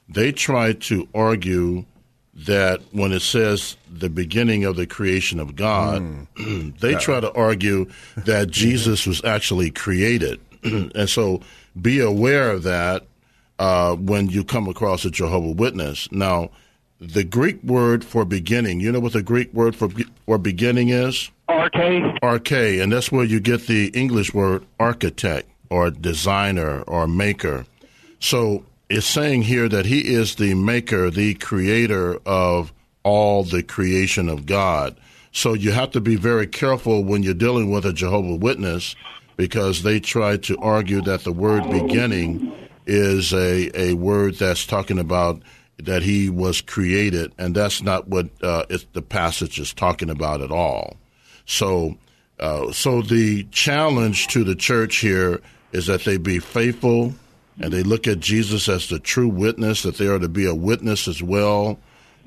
[0.08, 1.84] they try to argue
[2.34, 6.26] that when it says the beginning of the creation of God,
[6.80, 10.40] they try to argue that Jesus was actually created.
[10.62, 11.40] and so
[11.80, 13.04] be aware of that
[13.58, 16.10] uh, when you come across a Jehovah Witness.
[16.12, 16.50] Now,
[17.00, 19.88] the Greek word for beginning, you know what the Greek word for,
[20.26, 21.30] for beginning is?
[21.48, 22.18] Arche.
[22.20, 27.64] Arche, and that's where you get the English word architect or designer or maker.
[28.18, 32.72] So it's saying here that he is the maker, the creator of
[33.04, 34.98] all the creation of God.
[35.32, 38.96] So you have to be very careful when you're dealing with a Jehovah Witness
[39.36, 42.52] because they try to argue that the word beginning
[42.84, 45.40] is a, a word that's talking about
[45.78, 50.42] that he was created, and that's not what uh, it's, the passage is talking about
[50.42, 50.96] at all.
[51.46, 51.96] So,
[52.38, 55.40] uh, so the challenge to the church here
[55.72, 57.14] is that they be faithful
[57.58, 60.54] and they look at Jesus as the true witness, that they are to be a
[60.54, 61.78] witness as well,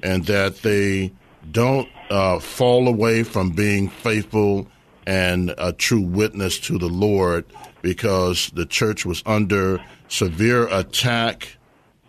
[0.02, 1.12] and that they
[1.52, 4.68] don't uh, fall away from being faithful
[5.06, 7.46] and a true witness to the Lord
[7.82, 11.58] because the church was under severe attack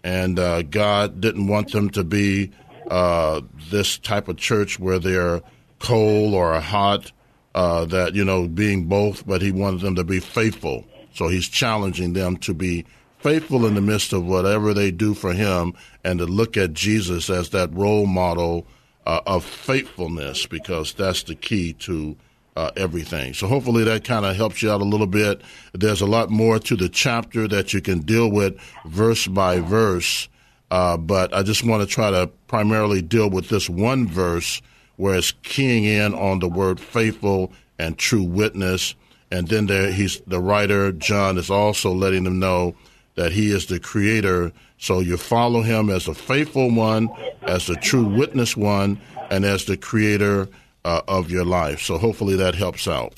[0.04, 2.52] and uh, God didn't want them to be
[2.90, 5.40] uh, this type of church where they're
[5.78, 7.10] cold or hot,
[7.54, 10.84] uh, that, you know, being both, but He wanted them to be faithful.
[11.14, 12.84] So He's challenging them to be
[13.24, 15.72] faithful in the midst of whatever they do for Him
[16.04, 18.66] and to look at Jesus as that role model
[19.06, 22.14] uh, of faithfulness because that's the key to
[22.54, 23.32] uh, everything.
[23.32, 25.40] So hopefully that kind of helps you out a little bit.
[25.72, 30.28] There's a lot more to the chapter that you can deal with verse by verse,
[30.70, 34.60] uh, but I just want to try to primarily deal with this one verse
[34.96, 38.94] where it's keying in on the word faithful and true witness.
[39.30, 42.74] And then there, he's the writer John is also letting them know
[43.14, 44.52] that he is the creator.
[44.78, 47.08] So you follow him as a faithful one,
[47.42, 49.00] as the true witness one,
[49.30, 50.48] and as the creator
[50.84, 51.80] uh, of your life.
[51.80, 53.14] So hopefully that helps out.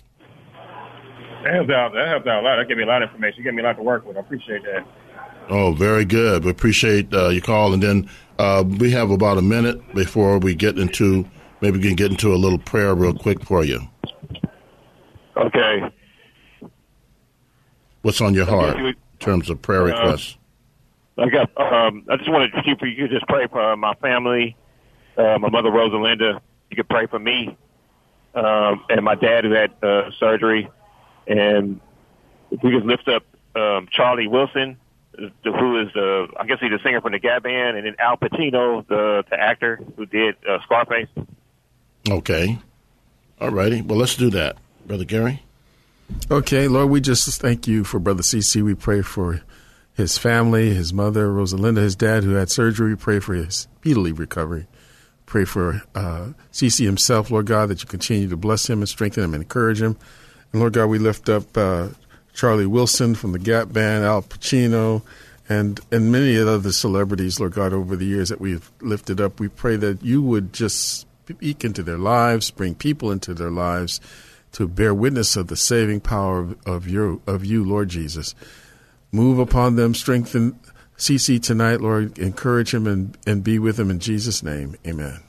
[1.43, 1.93] That helps out.
[1.95, 2.57] That helps out a lot.
[2.57, 3.43] That gave me a lot of information.
[3.43, 4.17] Gave me a lot to work with.
[4.17, 4.87] I appreciate that.
[5.49, 6.45] Oh, very good.
[6.45, 7.73] We appreciate uh, your call.
[7.73, 11.25] And then uh, we have about a minute before we get into,
[11.61, 13.81] maybe we can get into a little prayer real quick for you.
[15.37, 15.83] Okay.
[18.03, 20.37] What's on your heart terms of prayer Uh, requests?
[21.19, 21.51] I got.
[21.59, 24.57] Um, I just wanted to if you could just pray for my family,
[25.17, 26.41] uh, my mother Rosalinda.
[26.71, 27.57] You could pray for me,
[28.35, 30.69] um, and my dad who had uh, surgery,
[31.27, 31.81] and
[32.51, 33.23] if we just lift up
[33.55, 34.77] um, Charlie Wilson,
[35.17, 38.19] who is the I guess he's the singer from the Gap Band, and then Al
[38.19, 41.09] Pacino, the the actor who did uh, Scarface.
[42.11, 42.59] Okay.
[43.41, 43.81] All righty.
[43.81, 44.57] Well, let's do that.
[44.87, 45.43] Brother Gary?
[46.31, 48.63] Okay, Lord, we just thank you for Brother CC.
[48.63, 49.43] We pray for
[49.95, 52.91] his family, his mother, Rosalinda, his dad who had surgery.
[52.91, 54.67] We pray for his speedily recovery.
[55.25, 59.25] Pray for uh, CC himself, Lord God, that you continue to bless him and strengthen
[59.25, 59.97] him and encourage him.
[60.53, 61.89] And Lord God, we lift up uh,
[62.33, 65.03] Charlie Wilson from the Gap Band, Al Pacino,
[65.49, 69.41] and and many other celebrities, Lord God, over the years that we've lifted up.
[69.41, 74.01] We pray that you would just speak into their lives, bring people into their lives
[74.57, 78.35] to bear witness of the saving power of, of your of you, Lord Jesus.
[79.13, 80.59] Move upon them, strengthen
[80.97, 82.19] CC tonight, Lord.
[82.19, 84.75] Encourage him and, and be with him in Jesus' name.
[84.87, 85.21] Amen.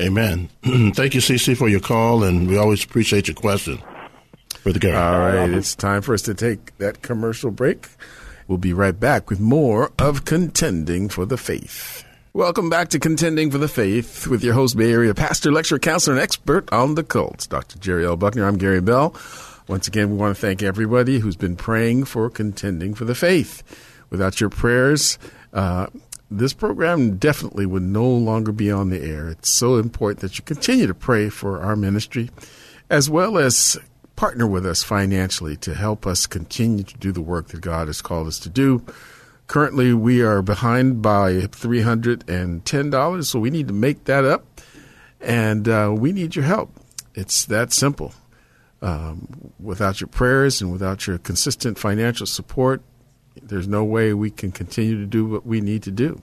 [0.00, 0.48] Amen.
[0.64, 3.80] Thank you, CC, for your call, and we always appreciate your question.
[4.64, 4.96] Brother Gary.
[4.96, 7.86] All right, it's time for us to take that commercial break.
[8.48, 12.04] We'll be right back with more of Contending for the Faith.
[12.32, 16.14] Welcome back to Contending for the Faith with your host, Bay Area pastor, lecturer, counselor,
[16.14, 17.76] and expert on the cults, Dr.
[17.80, 18.14] Jerry L.
[18.14, 18.46] Buckner.
[18.46, 19.16] I'm Gary Bell.
[19.66, 23.64] Once again, we want to thank everybody who's been praying for Contending for the Faith.
[24.10, 25.18] Without your prayers,
[25.52, 25.88] uh,
[26.30, 29.28] this program definitely would no longer be on the air.
[29.28, 32.30] It's so important that you continue to pray for our ministry,
[32.88, 33.76] as well as
[34.14, 38.00] partner with us financially to help us continue to do the work that God has
[38.00, 38.84] called us to do.
[39.50, 44.46] Currently, we are behind by $310, so we need to make that up,
[45.20, 46.70] and uh, we need your help.
[47.16, 48.14] It's that simple.
[48.80, 52.80] Um, without your prayers and without your consistent financial support,
[53.42, 56.22] there's no way we can continue to do what we need to do.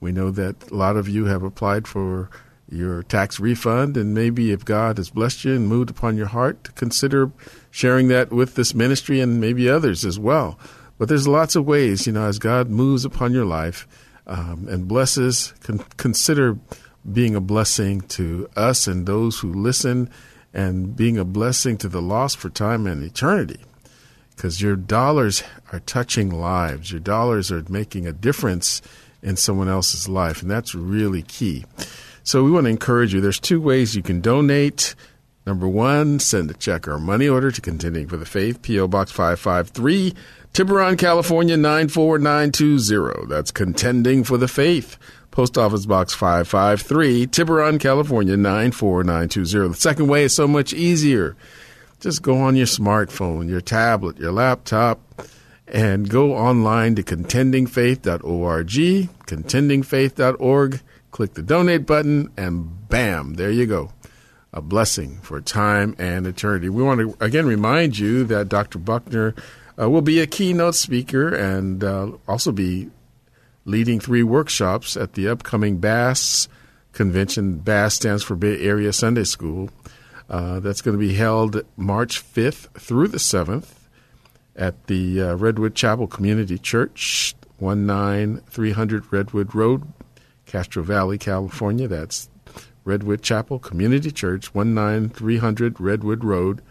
[0.00, 2.30] We know that a lot of you have applied for
[2.70, 6.64] your tax refund, and maybe if God has blessed you and moved upon your heart,
[6.64, 7.30] to consider
[7.70, 10.58] sharing that with this ministry and maybe others as well.
[10.98, 13.86] But there's lots of ways, you know, as God moves upon your life
[14.26, 16.58] um, and blesses, con- consider
[17.10, 20.08] being a blessing to us and those who listen,
[20.54, 23.60] and being a blessing to the lost for time and eternity
[24.34, 26.90] because your dollars are touching lives.
[26.90, 28.82] Your dollars are making a difference
[29.22, 31.64] in someone else's life, and that's really key.
[32.22, 33.20] So we want to encourage you.
[33.20, 34.94] There's two ways you can donate.
[35.46, 38.88] Number one, send a check or money order to Contending for the Faith, P.O.
[38.88, 40.14] Box 553,
[40.54, 43.26] Tiburon, California 94920.
[43.26, 44.96] That's Contending for the Faith.
[45.32, 49.70] Post Office Box 553, Tiburon, California 94920.
[49.70, 51.34] The second way is so much easier
[51.98, 55.00] just go on your smartphone, your tablet, your laptop,
[55.66, 63.90] and go online to contendingfaith.org, contendingfaith.org, click the donate button, and bam, there you go.
[64.52, 66.68] A blessing for time and eternity.
[66.68, 68.78] We want to again remind you that Dr.
[68.78, 69.34] Buckner
[69.80, 72.90] uh, will be a keynote speaker and uh, also be
[73.64, 76.48] leading three workshops at the upcoming BASS
[76.92, 77.58] convention.
[77.58, 79.70] BASS stands for Bay Area Sunday School.
[80.28, 83.72] Uh, that's going to be held March 5th through the 7th
[84.56, 89.92] at the uh, Redwood Chapel Community Church, 19300 Redwood Road,
[90.46, 91.88] Castro Valley, California.
[91.88, 92.28] That's
[92.84, 96.62] Redwood Chapel Community Church, 19300 Redwood Road,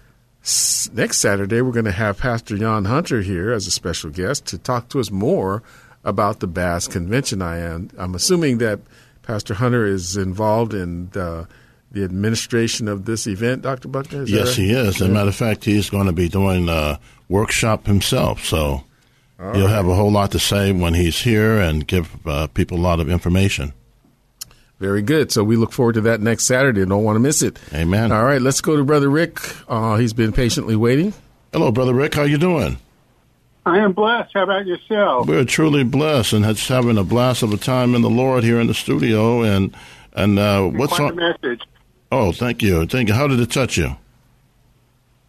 [0.92, 4.56] next Saturday, we're going to have Pastor Jan Hunter here as a special guest to
[4.58, 5.62] talk to us more
[6.04, 7.42] about the Bass Convention.
[7.42, 8.80] I am I'm assuming that
[9.22, 11.46] Pastor Hunter is involved in the,
[11.92, 13.88] the administration of this event, Dr.
[13.88, 14.22] Buckner.
[14.22, 14.56] Is Yes, right?
[14.56, 15.00] he is.
[15.00, 18.44] As a matter of fact, he's going to be doing a workshop himself.
[18.44, 18.84] So
[19.52, 22.80] he'll have a whole lot to say when he's here and give uh, people a
[22.80, 23.72] lot of information.
[24.80, 25.30] Very good.
[25.30, 26.84] So we look forward to that next Saturday.
[26.84, 27.58] Don't want to miss it.
[27.72, 28.10] Amen.
[28.12, 29.38] All right, let's go to Brother Rick.
[29.68, 31.14] Uh, he's been patiently waiting.
[31.52, 32.14] Hello, Brother Rick.
[32.14, 32.78] How you doing?
[33.66, 34.32] I am blessed.
[34.34, 35.26] How about yourself?
[35.26, 38.60] We're truly blessed and it's having a blast of a time in the Lord here
[38.60, 39.42] in the studio.
[39.42, 39.74] And
[40.12, 41.16] and uh, what's Quite on?
[41.16, 41.62] message.
[42.12, 43.14] Oh, thank you, thank you.
[43.14, 43.96] How did it touch you?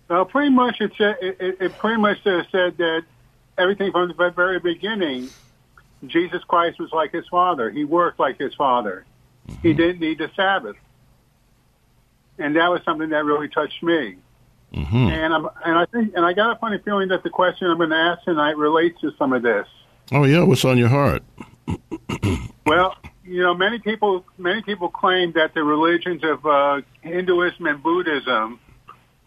[0.09, 3.03] Well, pretty much it said it, it, it pretty much uh, said that
[3.57, 5.29] everything from the very beginning,
[6.07, 7.69] Jesus Christ was like his father.
[7.69, 9.05] He worked like his father.
[9.61, 10.75] He didn't need the Sabbath,
[12.39, 14.15] and that was something that really touched me.
[14.73, 17.67] hmm And I'm and I think and I got a funny feeling that the question
[17.69, 19.67] I'm going to ask tonight relates to some of this.
[20.11, 21.23] Oh yeah, what's on your heart?
[22.65, 27.83] Well, you know, many people many people claim that the religions of uh, Hinduism and
[27.83, 28.59] Buddhism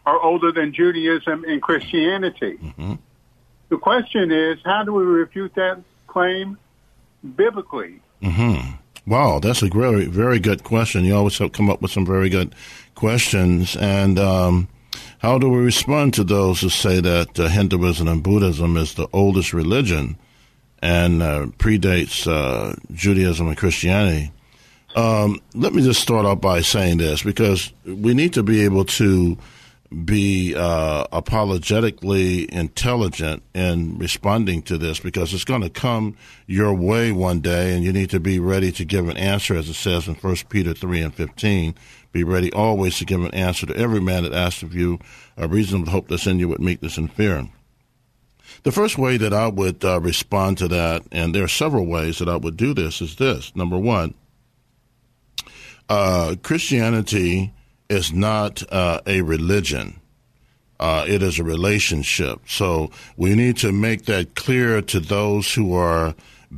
[0.05, 2.59] are older than Judaism and Christianity.
[3.69, 6.59] The question is, how do we refute that claim
[7.37, 8.01] biblically?
[8.23, 8.57] hmm
[9.07, 11.05] Wow, that's a very very good question.
[11.05, 12.55] You always come up with some very good
[12.95, 13.75] questions.
[13.77, 14.69] And um,
[15.19, 19.09] how do we respond to those who say that uh, Hinduism and Buddhism is the
[19.13, 20.19] oldest religion
[20.81, 24.31] and uh, predates uh, Judaism and Christianity?
[24.95, 28.85] Um, let me just start off by saying this because we need to be able
[28.85, 29.39] to
[30.05, 36.15] be uh, apologetically intelligent in responding to this because it's going to come
[36.47, 39.69] your way one day and you need to be ready to give an answer as
[39.69, 41.75] it says in 1 peter 3 and 15
[42.13, 44.99] be ready always to give an answer to every man that asks of you.
[45.37, 47.49] A reasonable hope that's in you with meekness and fear.
[48.63, 52.19] The first way that i would uh, respond to that and there are several ways
[52.19, 53.55] that i would do this is this.
[53.55, 54.15] Number one
[55.89, 57.53] uh, christianity
[57.89, 60.01] is not uh, a religion.
[60.79, 62.41] Uh, it is a relationship.
[62.47, 66.15] So we need to make that clear to those who are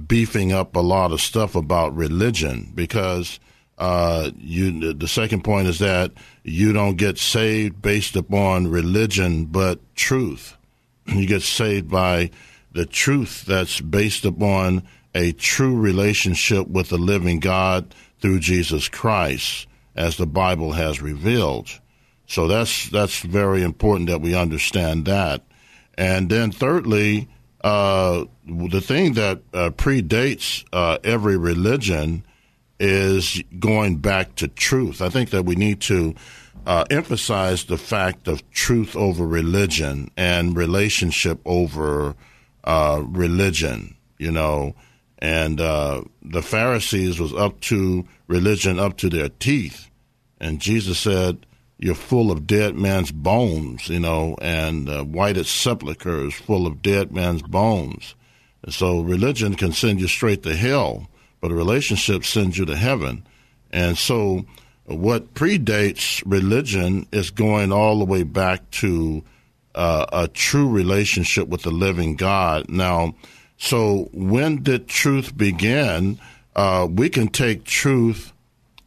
[0.06, 3.40] beefing up a lot of stuff about religion because
[3.78, 6.12] uh, you, the second point is that
[6.44, 10.56] you don't get saved based upon religion, but truth.
[11.06, 12.30] You get saved by
[12.72, 19.66] the truth that's based upon a true relationship with the living God through Jesus Christ
[19.94, 21.80] as the Bible has revealed.
[22.26, 25.42] So that's that's very important that we understand that.
[25.98, 27.28] And then thirdly,
[27.62, 32.24] uh, the thing that uh, predates uh, every religion
[32.78, 35.02] is going back to truth.
[35.02, 36.14] I think that we need to
[36.66, 42.14] uh, emphasize the fact of truth over religion and relationship over
[42.64, 43.96] uh, religion.
[44.18, 44.74] You know,
[45.20, 49.90] and uh, the Pharisees was up to religion up to their teeth,
[50.40, 51.46] and Jesus said,
[51.78, 57.12] "You're full of dead man's bones," you know, and uh, whited sepulchres full of dead
[57.12, 58.14] man's bones.
[58.62, 61.08] And so religion can send you straight to hell,
[61.40, 63.26] but a relationship sends you to heaven.
[63.72, 64.44] And so
[64.84, 69.22] what predates religion is going all the way back to
[69.74, 72.68] uh, a true relationship with the living God.
[72.68, 73.14] Now,
[73.60, 76.18] so when did truth begin?
[76.56, 78.32] Uh, we can take truth,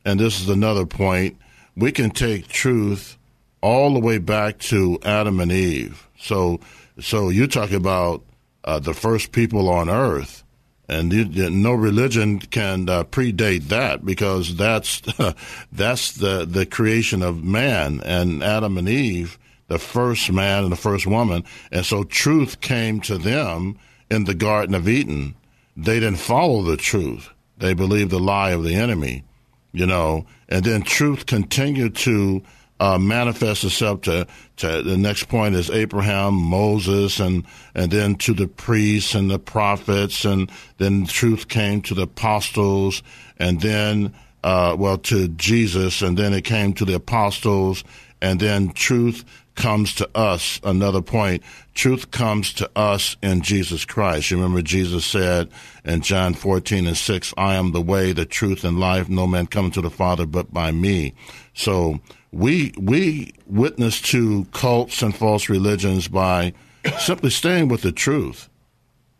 [0.03, 1.37] and this is another point,
[1.77, 3.17] we can take truth
[3.61, 6.09] all the way back to Adam and Eve.
[6.19, 6.59] So,
[6.99, 8.23] so you talk about
[8.63, 10.43] uh, the first people on earth,
[10.89, 15.01] and you, no religion can uh, predate that because that's
[15.71, 20.77] that's the the creation of man and Adam and Eve, the first man and the
[20.77, 23.77] first woman, and so truth came to them
[24.13, 25.35] in the Garden of Eden.
[25.75, 29.23] They didn't follow the truth; they believed the lie of the enemy,
[29.71, 32.43] you know, and then truth continued to
[32.79, 38.33] uh, manifest itself to, to the next point is Abraham, Moses, and and then to
[38.33, 43.01] the priests and the prophets, and then truth came to the apostles,
[43.37, 47.83] and then uh, well to Jesus, and then it came to the apostles,
[48.21, 49.23] and then truth
[49.55, 50.59] comes to us.
[50.63, 51.43] Another point,
[51.73, 54.31] truth comes to us in Jesus Christ.
[54.31, 55.49] You remember Jesus said
[55.83, 59.09] in John 14 and 6, I am the way, the truth, and life.
[59.09, 61.13] No man comes to the Father but by me.
[61.53, 61.99] So
[62.31, 66.53] we we witness to cults and false religions by
[66.99, 68.49] simply staying with the truth.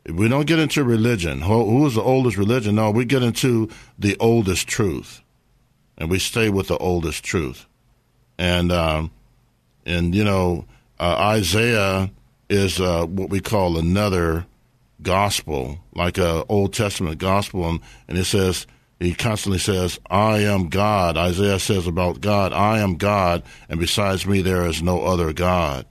[0.05, 1.41] We don't get into religion.
[1.41, 2.75] Who is the oldest religion?
[2.75, 5.21] No, we get into the oldest truth,
[5.97, 7.67] and we stay with the oldest truth.
[8.37, 9.11] And um,
[9.85, 10.65] and you know,
[10.99, 12.11] uh, Isaiah
[12.49, 14.45] is uh, what we call another
[15.01, 18.67] gospel, like a Old Testament gospel, and, and it says
[18.99, 21.17] he constantly says, I am God.
[21.17, 25.85] Isaiah says about God, I am God, and besides me there is no other God.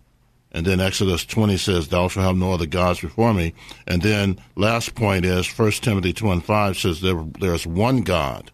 [0.54, 3.54] And then Exodus 20 says, Thou shalt have no other gods before me.
[3.86, 8.50] And then last point is 1 Timothy 2 and 5 says there, there's one God,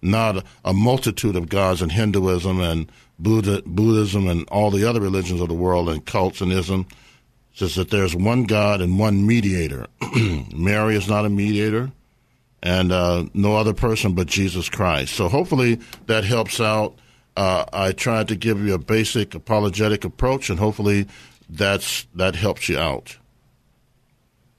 [0.00, 5.40] not a multitude of gods in Hinduism and Buddha, Buddhism and all the other religions
[5.40, 6.86] of the world and cults and ism.
[7.54, 9.86] says that there's one God and one mediator.
[10.54, 11.90] Mary is not a mediator,
[12.62, 15.14] and uh, no other person but Jesus Christ.
[15.14, 16.98] So hopefully that helps out.
[17.36, 21.06] Uh, I tried to give you a basic apologetic approach, and hopefully
[21.48, 23.16] that's that helps you out.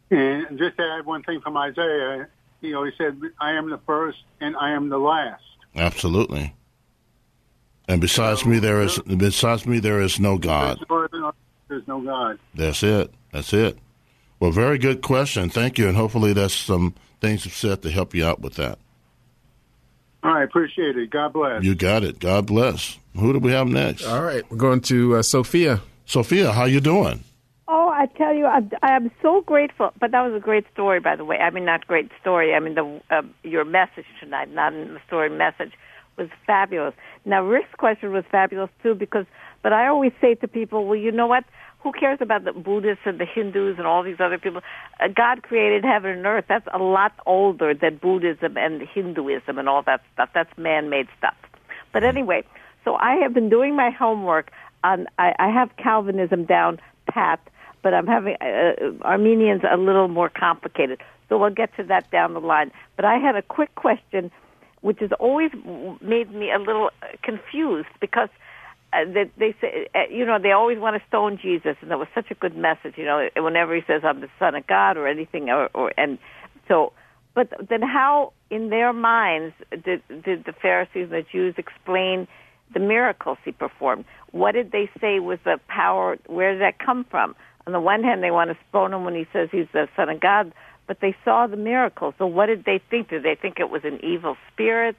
[0.09, 2.27] And just to add one thing from Isaiah,
[2.61, 5.43] you know, he said, "I am the first and I am the last."
[5.75, 6.53] Absolutely.
[7.88, 10.79] And besides me, there is besides me there is no God.
[11.69, 12.39] There's no God.
[12.53, 13.13] That's it.
[13.31, 13.77] That's it.
[14.39, 15.49] Well, very good question.
[15.49, 18.77] Thank you, and hopefully that's some things you've said to help you out with that.
[20.23, 21.09] All right, appreciate it.
[21.09, 21.63] God bless.
[21.63, 22.19] You got it.
[22.19, 22.97] God bless.
[23.15, 24.05] Who do we have next?
[24.05, 25.81] All right, we're going to uh, Sophia.
[26.05, 27.23] Sophia, how you doing?
[27.67, 29.91] Oh, I tell you, I'm, I'm so grateful.
[29.99, 31.38] But that was a great story, by the way.
[31.38, 32.53] I mean, not great story.
[32.53, 35.73] I mean, the uh, your message tonight, not the story message,
[36.18, 36.93] was fabulous.
[37.26, 39.26] Now, Rick's question was fabulous too, because.
[39.63, 41.43] But I always say to people, well, you know what?
[41.80, 44.61] Who cares about the Buddhists and the Hindus and all these other people?
[44.99, 46.45] Uh, God created heaven and earth.
[46.47, 50.30] That's a lot older than Buddhism and Hinduism and all that stuff.
[50.34, 51.36] That's man-made stuff.
[51.91, 52.43] But anyway,
[52.86, 54.51] so I have been doing my homework
[54.84, 55.07] on.
[55.18, 57.39] I, I have Calvinism down pat
[57.88, 61.01] but I'm having uh, Arminians a little more complicated.
[61.30, 62.72] So we'll get to that down the line.
[62.95, 64.32] But I had a quick question,
[64.82, 65.51] which has always
[66.01, 66.89] made me a little
[67.23, 68.30] confused because
[68.93, 68.99] uh,
[69.38, 72.32] they, say, uh, you know, they always want to stone Jesus, and that was such
[72.32, 72.93] a good message.
[72.95, 76.17] You know, whenever he says I'm the Son of God or anything, or, or and
[76.67, 76.93] so.
[77.36, 82.28] But then, how in their minds did, did the Pharisees and the Jews explain
[82.73, 84.05] the miracles he performed?
[84.32, 86.17] What did they say was the power?
[86.25, 87.36] Where did that come from?
[87.67, 90.09] on the one hand, they want to stone him when he says he's the son
[90.09, 90.53] of God,
[90.88, 92.15] but they saw the miracles.
[92.17, 93.09] So what did they think?
[93.09, 94.95] Did they think it was an evil spirit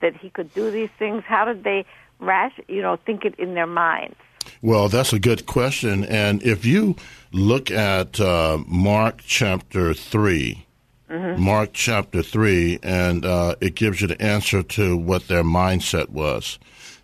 [0.00, 1.24] that he could do these things?
[1.26, 1.84] How did they
[2.18, 4.16] rash, you know, think it in their minds?
[4.62, 6.04] Well, that's a good question.
[6.04, 6.96] And if you
[7.32, 10.66] look at uh, Mark chapter 3,
[11.10, 11.42] mm-hmm.
[11.42, 16.58] Mark chapter 3, and uh, it gives you the answer to what their mindset was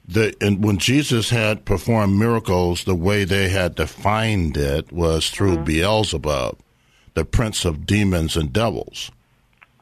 [0.06, 5.56] the and when Jesus had performed miracles, the way they had defined it was through
[5.56, 5.64] mm-hmm.
[5.64, 6.58] Beelzebub,
[7.14, 9.10] the prince of demons and devils.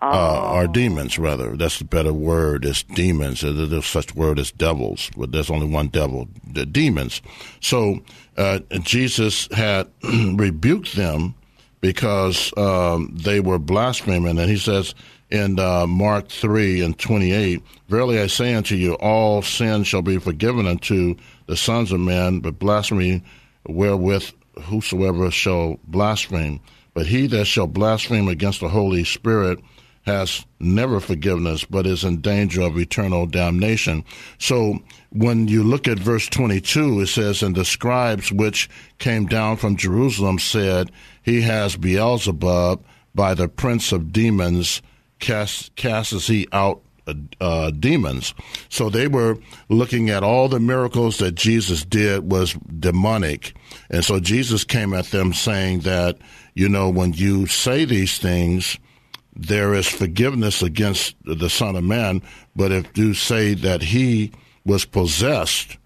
[0.02, 0.16] Uh, oh.
[0.16, 1.56] Uh, or demons, rather.
[1.56, 2.64] That's the better word.
[2.64, 3.42] Is demons.
[3.42, 6.28] There's such word as devils, but there's only one devil.
[6.50, 7.20] The demons.
[7.60, 8.00] So
[8.36, 11.34] uh, Jesus had rebuked them
[11.82, 14.94] because um, they were blaspheming, and he says,
[15.30, 20.18] in uh, Mark 3 and 28, Verily I say unto you, all sin shall be
[20.18, 21.16] forgiven unto
[21.46, 23.22] the sons of men, but blasphemy
[23.66, 24.30] wherewith
[24.62, 26.60] whosoever shall blaspheme.
[27.00, 29.58] But he that shall blaspheme against the Holy Spirit
[30.02, 34.04] has never forgiveness, but is in danger of eternal damnation.
[34.36, 39.56] So when you look at verse 22, it says, And the scribes which came down
[39.56, 40.92] from Jerusalem said,
[41.22, 42.84] He has Beelzebub
[43.14, 44.82] by the prince of demons
[45.20, 46.82] cast, casts he out
[47.40, 48.34] uh, uh, demons.
[48.68, 49.38] So they were
[49.68, 53.54] looking at all the miracles that Jesus did was demonic.
[53.90, 56.18] And so Jesus came at them saying that,
[56.54, 58.78] you know, when you say these things,
[59.34, 62.22] there is forgiveness against the Son of Man.
[62.56, 64.32] But if you say that he
[64.64, 65.78] was possessed,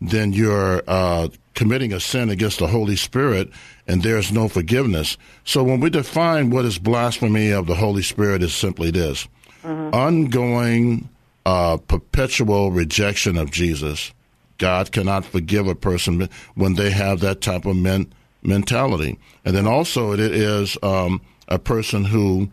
[0.00, 3.50] then you're uh, committing a sin against the Holy Spirit
[3.86, 5.16] and there's no forgiveness.
[5.44, 9.28] So when we define what is blasphemy of the Holy Spirit is simply this
[9.66, 9.94] mm-hmm.
[9.94, 11.08] ongoing,
[11.44, 14.12] uh, perpetual rejection of Jesus.
[14.58, 18.12] God cannot forgive a person when they have that type of men-
[18.42, 19.18] mentality.
[19.44, 22.50] And then also it is um, a person who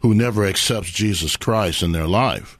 [0.00, 2.58] who never accepts Jesus Christ in their life.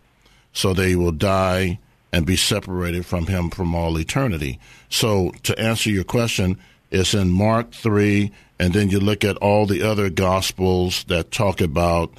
[0.53, 1.79] So they will die
[2.13, 4.59] and be separated from him from all eternity.
[4.89, 6.59] So to answer your question,
[6.91, 11.61] it's in Mark 3, and then you look at all the other gospels that talk
[11.61, 12.11] about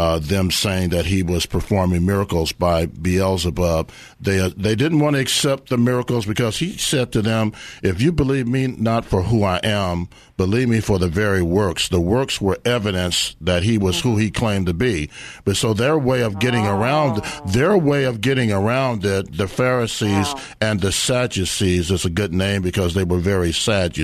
[0.00, 3.90] uh, them saying that he was performing miracles by Beelzebub.
[4.18, 8.00] They uh, they didn't want to accept the miracles because he said to them, "If
[8.00, 12.00] you believe me not for who I am, believe me for the very works." The
[12.00, 15.10] works were evidence that he was who he claimed to be.
[15.44, 16.80] But so their way of getting oh.
[16.80, 20.40] around their way of getting around it, the Pharisees wow.
[20.62, 23.98] and the Sadducees is a good name because they were very sad.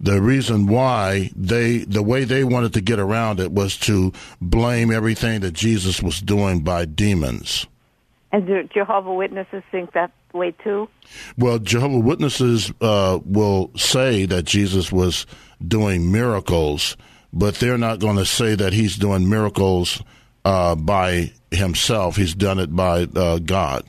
[0.00, 4.92] The reason why they, the way they wanted to get around it was to blame
[4.92, 7.66] everything that Jesus was doing by demons.
[8.30, 10.88] And do Jehovah Witnesses think that way too?
[11.38, 15.26] Well, Jehovah Witnesses uh, will say that Jesus was
[15.66, 16.96] doing miracles,
[17.32, 20.02] but they're not going to say that he's doing miracles
[20.44, 22.16] uh, by himself.
[22.16, 23.84] He's done it by uh, God.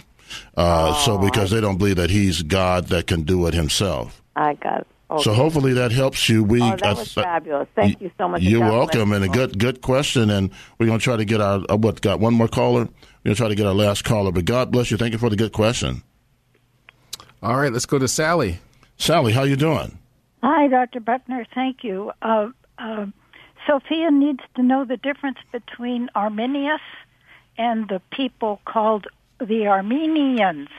[0.55, 4.21] Uh, oh, so because they don't believe that he's God that can do it himself.
[4.35, 4.87] I got it.
[5.11, 5.23] Okay.
[5.23, 6.43] So hopefully that helps you.
[6.43, 7.67] We oh, that was uh, fabulous.
[7.73, 8.43] Thank you so much.
[8.43, 10.29] You're welcome, and a good good question.
[10.29, 12.81] And we're going to try to get our uh, what got one more caller.
[12.81, 14.31] We're going to try to get our last caller.
[14.31, 14.97] But God bless you.
[14.97, 16.03] Thank you for the good question,
[17.41, 18.59] All right, let's go to Sally.
[18.97, 19.33] Sally.
[19.33, 19.97] How you doing?
[20.43, 20.99] Hi, Dr.
[20.99, 21.45] Buckner.
[21.55, 22.11] Thank you.
[22.21, 23.07] Uh, uh,
[23.67, 26.81] Sophia needs to know the difference between Arminius
[27.57, 29.07] and the people called
[29.39, 30.69] the Armenians.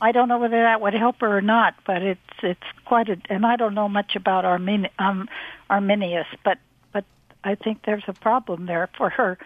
[0.00, 3.16] I don't know whether that would help her or not, but it's it's quite a.
[3.28, 5.28] And I don't know much about Armin, um,
[5.68, 6.58] Arminius, but
[6.92, 7.04] but
[7.42, 9.38] I think there's a problem there for her.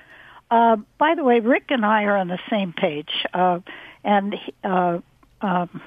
[0.50, 3.60] Uh, by the way, Rick and I are on the same page, uh,
[4.04, 4.98] and uh,
[5.40, 5.80] um,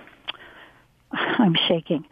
[1.11, 2.05] I'm shaking.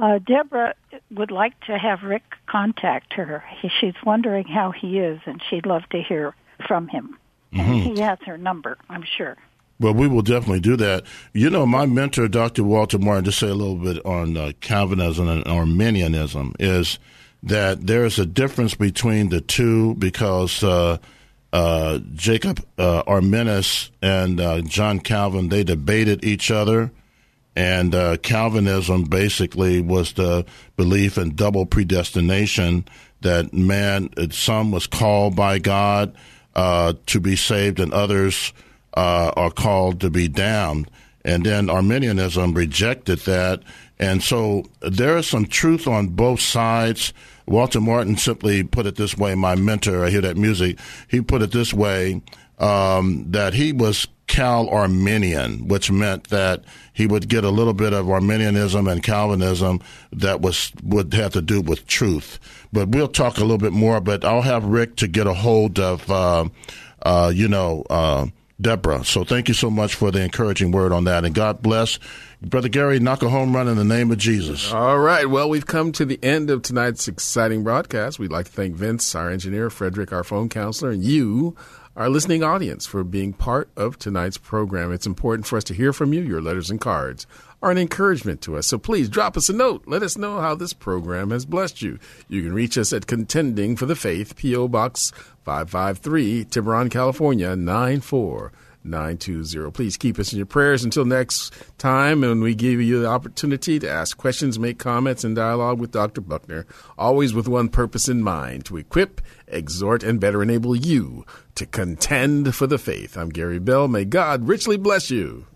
[0.00, 0.74] Uh, Deborah
[1.10, 3.42] would like to have Rick contact her.
[3.60, 6.34] He, she's wondering how he is, and she'd love to hear
[6.68, 7.16] from him.
[7.52, 9.36] And he has her number, I'm sure.
[9.78, 11.04] Well, we will definitely do that.
[11.34, 12.64] You know, my mentor, Dr.
[12.64, 16.98] Walter Martin, to say a little bit on uh, Calvinism and Arminianism, is
[17.42, 20.96] that there is a difference between the two because uh,
[21.52, 26.90] uh, Jacob uh, Arminius and uh, John Calvin they debated each other,
[27.54, 30.44] and uh, Calvinism basically was the
[30.76, 32.86] belief in double predestination
[33.20, 36.14] that man, some was called by God
[36.54, 38.52] uh, to be saved, and others
[38.96, 40.90] uh, are called to be damned.
[41.24, 43.62] And then Arminianism rejected that.
[43.98, 47.12] And so there is some truth on both sides.
[47.46, 50.78] Walter Martin simply put it this way, my mentor, I hear that music,
[51.08, 52.22] he put it this way,
[52.58, 57.92] um, that he was Cal Arminian, which meant that he would get a little bit
[57.92, 59.80] of Arminianism and Calvinism
[60.12, 62.40] that was would have to do with truth.
[62.72, 64.00] But we'll talk a little bit more.
[64.00, 66.48] But I'll have Rick to get a hold of, uh,
[67.02, 68.26] uh, you know, uh,
[68.60, 69.04] Deborah.
[69.04, 71.98] So thank you so much for the encouraging word on that, and God bless,
[72.40, 72.98] Brother Gary.
[72.98, 74.72] Knock a home run in the name of Jesus.
[74.72, 75.28] All right.
[75.28, 78.18] Well, we've come to the end of tonight's exciting broadcast.
[78.18, 81.54] We'd like to thank Vince, our engineer, Frederick, our phone counselor, and you,
[81.96, 84.92] our listening audience, for being part of tonight's program.
[84.92, 86.22] It's important for us to hear from you.
[86.22, 87.26] Your letters and cards
[87.62, 88.66] are an encouragement to us.
[88.66, 89.84] So please drop us a note.
[89.86, 91.98] Let us know how this program has blessed you.
[92.28, 94.68] You can reach us at Contending for the Faith, P.O.
[94.68, 95.12] Box
[95.44, 99.70] 553, Tiburon, California 94920.
[99.72, 103.78] Please keep us in your prayers until next time when we give you the opportunity
[103.78, 106.20] to ask questions, make comments, and dialogue with Dr.
[106.20, 106.66] Buckner,
[106.98, 112.54] always with one purpose in mind to equip, exhort, and better enable you to contend
[112.54, 113.16] for the faith.
[113.16, 113.88] I'm Gary Bell.
[113.88, 115.46] May God richly bless you.